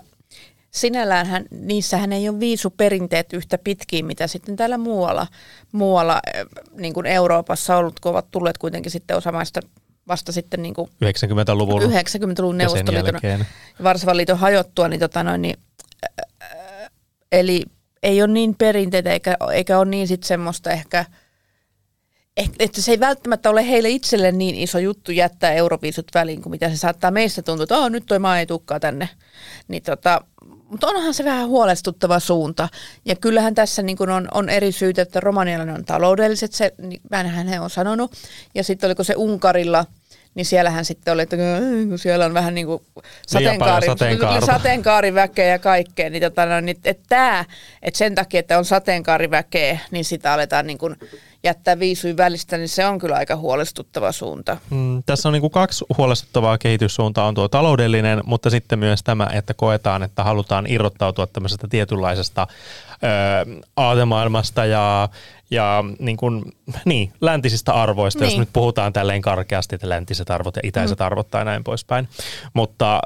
sinälläänhän 0.71 1.45
niissähän 1.51 2.13
ei 2.13 2.29
ole 2.29 2.39
viisuperinteet 2.39 3.33
yhtä 3.33 3.57
pitkiä, 3.57 4.03
mitä 4.03 4.27
sitten 4.27 4.55
täällä 4.55 4.77
muualla, 4.77 5.27
muualla 5.71 6.19
eh, 6.33 6.45
niin 6.73 6.93
kuin 6.93 7.05
Euroopassa 7.05 7.77
ollut, 7.77 7.99
kun 7.99 8.11
ovat 8.11 8.31
tulleet 8.31 8.57
kuitenkin 8.57 8.91
sitten 8.91 9.17
osa 9.17 9.31
maista 9.31 9.59
vasta 10.07 10.31
sitten 10.31 10.61
niin 10.61 10.73
kuin 10.73 10.89
90-luvun 11.05 11.81
90-luvun 11.81 12.59
ja 12.59 12.69
sen 12.69 12.85
Neuvostoliiton 12.85 13.19
ja 13.23 13.45
Varsovan 13.83 14.17
liiton 14.17 14.37
hajottua, 14.37 14.87
niin, 14.87 14.99
tota 14.99 15.23
noin, 15.23 15.41
niin 15.41 15.55
äh, 16.43 16.89
eli 17.31 17.63
ei 18.03 18.21
ole 18.21 18.31
niin 18.31 18.55
perinteitä 18.55 19.11
eikä, 19.11 19.37
eikä 19.53 19.79
ole 19.79 19.85
niin 19.85 20.07
sitten 20.07 20.27
semmoista 20.27 20.71
ehkä, 20.71 21.05
eh- 21.09 21.13
että 22.59 22.81
se 22.81 22.91
ei 22.91 22.99
välttämättä 22.99 23.49
ole 23.49 23.67
heille 23.67 23.89
itselle 23.89 24.31
niin 24.31 24.55
iso 24.55 24.79
juttu 24.79 25.11
jättää 25.11 25.53
euroviisut 25.53 26.07
väliin, 26.13 26.41
kuin 26.41 26.51
mitä 26.51 26.69
se 26.69 26.77
saattaa 26.77 27.11
meistä 27.11 27.41
tuntua, 27.41 27.63
että 27.63 27.77
oh, 27.77 27.89
nyt 27.89 28.05
toi 28.05 28.19
maa 28.19 28.39
ei 28.39 28.45
tukkaa 28.45 28.79
tänne. 28.79 29.09
Niin 29.67 29.83
tota, 29.83 30.21
mutta 30.69 30.87
onhan 30.87 31.13
se 31.13 31.25
vähän 31.25 31.47
huolestuttava 31.47 32.19
suunta. 32.19 32.69
Ja 33.05 33.15
kyllähän 33.15 33.55
tässä 33.55 33.81
niin 33.81 33.97
kun 33.97 34.09
on, 34.09 34.27
on 34.33 34.49
eri 34.49 34.71
syitä, 34.71 35.01
että 35.01 35.19
Romanialla 35.19 35.73
on 35.73 35.85
taloudelliset, 35.85 36.53
se, 36.53 36.73
niin 36.77 37.01
vähänhän 37.11 37.47
he 37.47 37.59
on 37.59 37.69
sanonut. 37.69 38.11
Ja 38.55 38.63
sitten 38.63 38.87
oliko 38.87 39.03
se 39.03 39.13
Unkarilla, 39.17 39.85
niin 40.35 40.45
siellähän 40.45 40.85
sitten 40.85 41.13
oli, 41.13 41.21
että 41.21 41.37
kun 41.89 41.99
siellä 41.99 42.25
on 42.25 42.33
vähän 42.33 42.55
niin 42.55 42.67
kuin 42.67 42.83
sateenkaari, 43.27 43.87
sateenkaariväkeä 44.45 45.45
ja 45.45 45.59
kaikkea, 45.59 46.09
niin, 46.09 46.21
tota, 46.21 46.45
no, 46.45 46.59
niin 46.61 46.77
että 46.85 47.05
tämä, 47.09 47.45
että 47.81 47.97
sen 47.97 48.15
takia, 48.15 48.39
että 48.39 48.57
on 48.57 48.65
sateenkaariväkeä, 48.65 49.79
niin 49.91 50.05
sitä 50.05 50.33
aletaan 50.33 50.67
niin 50.67 50.77
kuin 50.77 50.95
jättää 51.43 51.79
viisuin 51.79 52.17
välistä, 52.17 52.57
niin 52.57 52.69
se 52.69 52.85
on 52.85 52.99
kyllä 52.99 53.15
aika 53.15 53.35
huolestuttava 53.35 54.11
suunta. 54.11 54.57
Mm, 54.69 55.03
tässä 55.05 55.29
on 55.29 55.33
niin 55.33 55.41
kuin 55.41 55.51
kaksi 55.51 55.85
huolestuttavaa 55.97 56.57
kehityssuuntaa. 56.57 57.27
On 57.27 57.35
tuo 57.35 57.47
taloudellinen, 57.47 58.21
mutta 58.25 58.49
sitten 58.49 58.79
myös 58.79 59.03
tämä, 59.03 59.27
että 59.33 59.53
koetaan, 59.53 60.03
että 60.03 60.23
halutaan 60.23 60.65
irrottautua 60.67 61.27
tämmöisestä 61.27 61.67
tietynlaisesta 61.67 62.47
ö, 62.91 63.61
aatemaailmasta 63.75 64.65
ja, 64.65 65.09
ja 65.51 65.83
niin, 65.99 66.17
kuin, 66.17 66.43
niin, 66.85 67.13
läntisistä 67.21 67.73
arvoista, 67.73 68.19
niin. 68.19 68.31
jos 68.31 68.39
nyt 68.39 68.49
puhutaan 68.53 68.93
tälleen 68.93 69.21
karkeasti, 69.21 69.75
että 69.75 69.89
läntiset 69.89 70.29
arvot 70.29 70.55
ja 70.55 70.61
itäiset 70.63 70.99
mm. 70.99 71.05
arvot 71.05 71.31
tai 71.31 71.45
näin 71.45 71.63
poispäin. 71.63 72.07
Mutta 72.53 73.01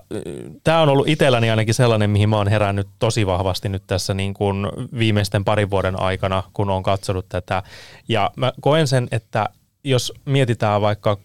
tämä 0.64 0.82
on 0.82 0.90
ollut 0.90 1.08
itselläni 1.08 1.50
ainakin 1.50 1.74
sellainen, 1.74 2.10
mihin 2.10 2.30
mä 2.30 2.38
oon 2.38 2.48
herännyt 2.48 2.88
tosi 3.00 3.28
vahvasti 3.28 3.70
nyt 3.70 3.84
tässä 3.88 4.14
niin 4.14 4.34
kuin 4.34 4.68
viimeisten 4.98 5.46
parin 5.46 5.70
vuoden 5.70 6.00
aikana, 6.00 6.44
kun 6.54 6.70
on 6.70 6.84
katsonut 6.84 7.26
tätä. 7.30 7.64
Ja 8.08 8.23
mä 8.36 8.54
koen 8.62 8.88
sen, 8.88 9.08
että 9.12 9.50
jos 9.84 10.14
mietitään 10.26 10.82
vaikka 10.82 11.18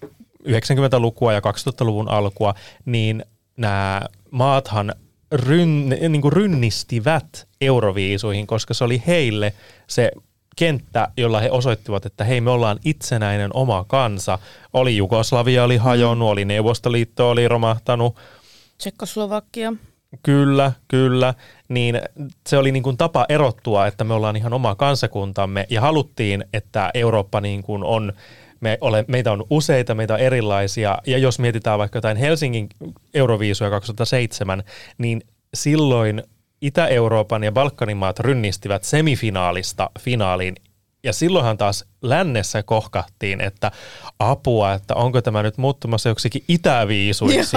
90-lukua 0.49 1.33
ja 1.33 1.41
2000-luvun 1.41 2.09
alkua, 2.09 2.55
niin 2.85 3.25
nämä 3.57 4.01
maathan 4.31 4.95
ryn, 5.33 5.89
niin 5.89 6.23
kuin 6.23 6.33
rynnistivät 6.33 7.49
euroviisuihin, 7.61 8.47
koska 8.47 8.75
se 8.75 8.85
oli 8.85 9.03
heille 9.07 9.53
se 9.87 10.11
kenttä, 10.57 11.09
jolla 11.17 11.41
he 11.41 11.51
osoittivat, 11.51 12.07
että 12.07 12.25
hei, 12.25 12.41
me 12.41 12.51
ollaan 12.51 12.79
itsenäinen 12.85 13.51
oma 13.55 13.85
kansa. 13.89 14.39
Oli 14.73 14.97
Jugoslavia 14.97 15.65
oli 15.65 15.77
hajonnut, 15.77 16.29
oli 16.29 16.45
Neuvostoliitto 16.45 17.31
oli 17.31 17.49
romahtanut, 17.49 18.17
Tsekkoslovakia. 18.79 19.73
Kyllä, 20.23 20.73
kyllä. 20.89 21.35
Niin 21.69 22.01
se 22.47 22.59
oli 22.59 22.73
niin 22.73 22.83
kuin 22.83 22.97
tapa 22.97 23.27
erottua, 23.29 23.87
että 23.87 24.05
me 24.05 24.15
ollaan 24.15 24.37
ihan 24.37 24.53
oma 24.53 24.75
kansakuntamme 24.75 25.67
ja 25.71 25.81
haluttiin, 25.81 26.45
että 26.53 26.91
Eurooppa 26.95 27.41
niin 27.41 27.63
kuin 27.63 27.85
on, 27.85 28.13
me 28.61 28.79
ole, 28.81 29.05
meitä 29.09 29.33
on 29.33 29.45
useita, 29.51 29.95
meitä 29.95 30.15
on 30.15 30.21
erilaisia. 30.21 30.99
Ja 31.07 31.19
jos 31.19 31.39
mietitään 31.39 31.79
vaikka 31.79 31.97
jotain 31.97 32.17
Helsingin 32.17 32.69
Euroviisuja 33.15 33.71
2007, 33.71 34.63
niin 34.99 35.23
silloin 35.55 36.23
Itä-Euroopan 36.61 37.45
ja 37.45 37.53
Balkanin 37.53 37.97
maat 37.97 38.21
rynnistivät 38.21 38.85
semifinaalista 38.85 39.91
finaaliin. 39.99 40.55
Ja 41.05 41.13
silloinhan 41.13 41.59
taas 41.59 41.85
lännessä 42.03 42.63
kohkattiin, 42.63 43.41
että 43.41 43.73
apua, 44.19 44.73
että 44.73 44.95
onko 44.95 45.23
tämä 45.23 45.43
nyt 45.43 45.59
muuttumassa 45.59 46.09
joksikin 46.09 46.45
itäviisuiksi. 46.49 47.57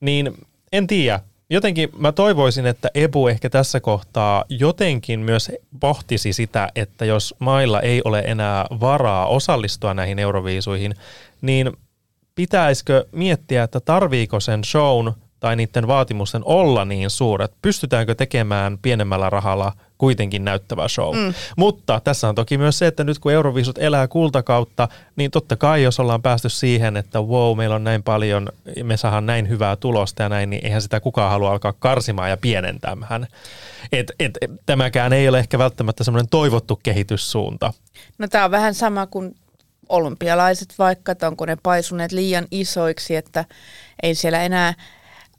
Niin 0.00 0.32
en 0.72 0.86
tiedä. 0.86 1.20
Jotenkin 1.52 1.88
mä 1.96 2.12
toivoisin, 2.12 2.66
että 2.66 2.88
Ebu 2.94 3.28
ehkä 3.28 3.50
tässä 3.50 3.80
kohtaa 3.80 4.44
jotenkin 4.48 5.20
myös 5.20 5.52
pohtisi 5.80 6.32
sitä, 6.32 6.68
että 6.74 7.04
jos 7.04 7.34
mailla 7.38 7.80
ei 7.80 8.02
ole 8.04 8.22
enää 8.26 8.66
varaa 8.80 9.26
osallistua 9.26 9.94
näihin 9.94 10.18
euroviisuihin, 10.18 10.94
niin 11.40 11.72
pitäisikö 12.34 13.04
miettiä, 13.12 13.62
että 13.62 13.80
tarviiko 13.80 14.40
sen 14.40 14.64
shown 14.64 15.12
tai 15.40 15.56
niiden 15.56 15.86
vaatimusten 15.86 16.42
olla 16.44 16.84
niin 16.84 17.10
suuret? 17.10 17.52
Pystytäänkö 17.62 18.14
tekemään 18.14 18.78
pienemmällä 18.82 19.30
rahalla 19.30 19.72
kuitenkin 20.00 20.44
näyttävä 20.44 20.88
show? 20.88 21.16
Mm. 21.16 21.34
Mutta 21.56 22.00
tässä 22.04 22.28
on 22.28 22.34
toki 22.34 22.58
myös 22.58 22.78
se, 22.78 22.86
että 22.86 23.04
nyt 23.04 23.18
kun 23.18 23.32
Euroviisut 23.32 23.78
elää 23.78 24.08
kultakautta, 24.08 24.88
niin 25.16 25.30
totta 25.30 25.56
kai 25.56 25.82
jos 25.82 26.00
ollaan 26.00 26.22
päästy 26.22 26.48
siihen, 26.48 26.96
että 26.96 27.20
wow, 27.20 27.56
meillä 27.56 27.76
on 27.76 27.84
näin 27.84 28.02
paljon, 28.02 28.48
me 28.82 28.96
saadaan 28.96 29.26
näin 29.26 29.48
hyvää 29.48 29.76
tulosta 29.76 30.22
ja 30.22 30.28
näin, 30.28 30.50
niin 30.50 30.64
eihän 30.64 30.82
sitä 30.82 31.00
kukaan 31.00 31.30
halua 31.30 31.50
alkaa 31.50 31.72
karsimaan 31.72 32.30
ja 32.30 32.36
pienentämään. 32.36 33.26
Et, 33.92 34.12
et, 34.18 34.38
et, 34.40 34.50
tämäkään 34.66 35.12
ei 35.12 35.28
ole 35.28 35.38
ehkä 35.38 35.58
välttämättä 35.58 36.04
semmoinen 36.04 36.28
toivottu 36.28 36.80
kehityssuunta. 36.82 37.72
No 38.18 38.28
tämä 38.28 38.44
on 38.44 38.50
vähän 38.50 38.74
sama 38.74 39.06
kuin 39.06 39.34
olympialaiset 39.88 40.74
vaikka, 40.78 41.12
että 41.12 41.26
onko 41.26 41.46
ne 41.46 41.56
paisuneet 41.62 42.12
liian 42.12 42.46
isoiksi, 42.50 43.16
että 43.16 43.44
ei 44.02 44.14
siellä 44.14 44.42
enää, 44.42 44.74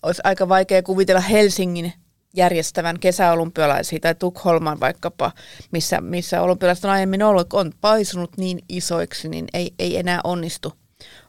olisi 0.03 0.21
aika 0.23 0.49
vaikea 0.49 0.83
kuvitella 0.83 1.21
Helsingin 1.21 1.93
järjestävän 2.35 2.99
kesäolympialaisia 2.99 3.99
tai 3.99 4.15
Tukholman 4.15 4.79
vaikkapa, 4.79 5.31
missä, 5.71 6.01
missä 6.01 6.41
olympialaiset 6.41 6.85
on 6.85 6.91
aiemmin 6.91 7.23
ollut, 7.23 7.53
on 7.53 7.71
paisunut 7.81 8.37
niin 8.37 8.59
isoiksi, 8.69 9.29
niin 9.29 9.47
ei, 9.53 9.73
ei 9.79 9.97
enää 9.97 10.21
onnistu, 10.23 10.73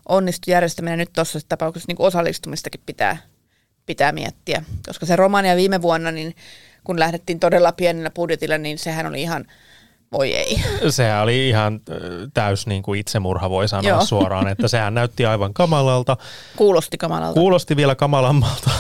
onnistu 0.08 0.50
järjestäminen. 0.50 0.98
Nyt 0.98 1.12
tuossa 1.12 1.38
tapauksessa 1.48 1.86
niin 1.88 1.96
osallistumistakin 2.06 2.80
pitää, 2.86 3.16
pitää 3.86 4.12
miettiä, 4.12 4.64
koska 4.86 5.06
se 5.06 5.16
Romania 5.16 5.56
viime 5.56 5.82
vuonna, 5.82 6.10
niin 6.10 6.34
kun 6.84 6.98
lähdettiin 6.98 7.40
todella 7.40 7.72
pienellä 7.72 8.10
budjetilla, 8.10 8.58
niin 8.58 8.78
sehän 8.78 9.06
oli 9.06 9.22
ihan, 9.22 9.44
voi 10.12 10.34
ei. 10.34 10.62
Sehän 10.90 11.22
oli 11.22 11.48
ihan 11.48 11.80
äh, 11.90 11.96
täys 12.34 12.66
niin 12.66 12.82
kuin 12.82 13.00
itsemurha, 13.00 13.50
voi 13.50 13.68
sanoa 13.68 13.88
Joo. 13.88 13.98
Joo. 13.98 14.06
suoraan, 14.06 14.48
että 14.48 14.68
sehän 14.68 14.94
näytti 14.94 15.26
aivan 15.26 15.54
kamalalta. 15.54 16.16
Kuulosti 16.56 16.98
kamalalta. 16.98 17.40
Kuulosti 17.40 17.76
vielä 17.76 17.94
kamalammalta, 17.94 18.70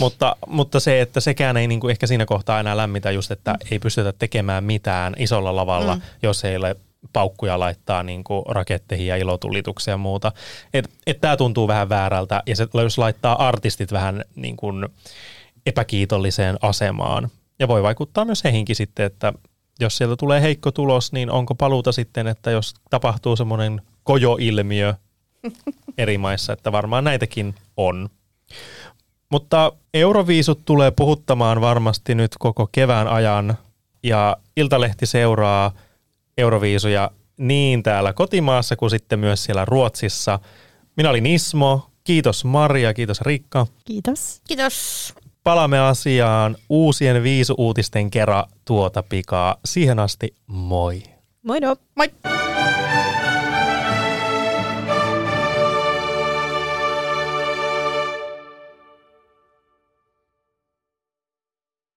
mutta, 0.00 0.36
mutta 0.46 0.80
se, 0.80 1.00
että 1.00 1.20
sekään 1.20 1.56
ei 1.56 1.66
niin 1.66 1.80
kuin 1.80 1.90
ehkä 1.90 2.06
siinä 2.06 2.26
kohtaa 2.26 2.60
enää 2.60 2.76
lämmitä 2.76 3.10
just, 3.10 3.30
että 3.30 3.52
mm. 3.52 3.58
ei 3.70 3.78
pystytä 3.78 4.12
tekemään 4.12 4.64
mitään 4.64 5.14
isolla 5.18 5.56
lavalla, 5.56 5.94
mm. 5.94 6.02
jos 6.22 6.44
ei 6.44 6.56
ole 6.56 6.76
paukkuja 7.12 7.58
laittaa 7.58 8.02
niin 8.02 8.24
kuin 8.24 8.42
raketteihin 8.48 9.06
ja 9.06 9.16
ilotulituksia 9.16 9.92
ja 9.92 9.98
muuta. 9.98 10.32
Että 10.74 10.90
et 11.06 11.20
tämä 11.20 11.36
tuntuu 11.36 11.68
vähän 11.68 11.88
väärältä 11.88 12.42
ja 12.46 12.56
se, 12.56 12.68
jos 12.82 12.98
laittaa 12.98 13.48
artistit 13.48 13.92
vähän 13.92 14.24
niin 14.34 14.56
kuin 14.56 14.88
epäkiitolliseen 15.66 16.56
asemaan 16.62 17.30
ja 17.58 17.68
voi 17.68 17.82
vaikuttaa 17.82 18.24
myös 18.24 18.44
heihinkin 18.44 18.76
sitten, 18.76 19.06
että 19.06 19.32
jos 19.80 19.96
sieltä 19.96 20.16
tulee 20.16 20.42
heikko 20.42 20.70
tulos, 20.70 21.12
niin 21.12 21.30
onko 21.30 21.54
paluuta 21.54 21.92
sitten, 21.92 22.26
että 22.26 22.50
jos 22.50 22.74
tapahtuu 22.90 23.36
semmoinen 23.36 23.82
kojoilmiö 24.04 24.94
eri 25.98 26.18
maissa, 26.18 26.52
että 26.52 26.72
varmaan 26.72 27.04
näitäkin 27.04 27.54
on. 27.76 28.08
Mutta 29.30 29.72
Euroviisut 29.94 30.64
tulee 30.64 30.90
puhuttamaan 30.90 31.60
varmasti 31.60 32.14
nyt 32.14 32.30
koko 32.38 32.68
kevään 32.72 33.08
ajan 33.08 33.58
ja 34.02 34.36
Iltalehti 34.56 35.06
seuraa 35.06 35.72
Euroviisuja 36.38 37.10
niin 37.36 37.82
täällä 37.82 38.12
kotimaassa 38.12 38.76
kuin 38.76 38.90
sitten 38.90 39.18
myös 39.18 39.44
siellä 39.44 39.64
Ruotsissa. 39.64 40.38
Minä 40.96 41.10
olin 41.10 41.26
Ismo, 41.26 41.90
kiitos 42.04 42.44
Maria, 42.44 42.94
kiitos 42.94 43.20
Riikka. 43.20 43.66
Kiitos. 43.84 44.40
Kiitos. 44.48 45.14
palaamme 45.44 45.78
asiaan 45.78 46.56
uusien 46.68 47.22
viisu-uutisten 47.22 48.10
kerran 48.10 48.44
tuota 48.64 49.02
pikaa. 49.02 49.56
Siihen 49.64 49.98
asti 49.98 50.34
moi. 50.46 51.02
Moi 51.42 51.60
no. 51.60 51.76
Moi! 51.94 52.10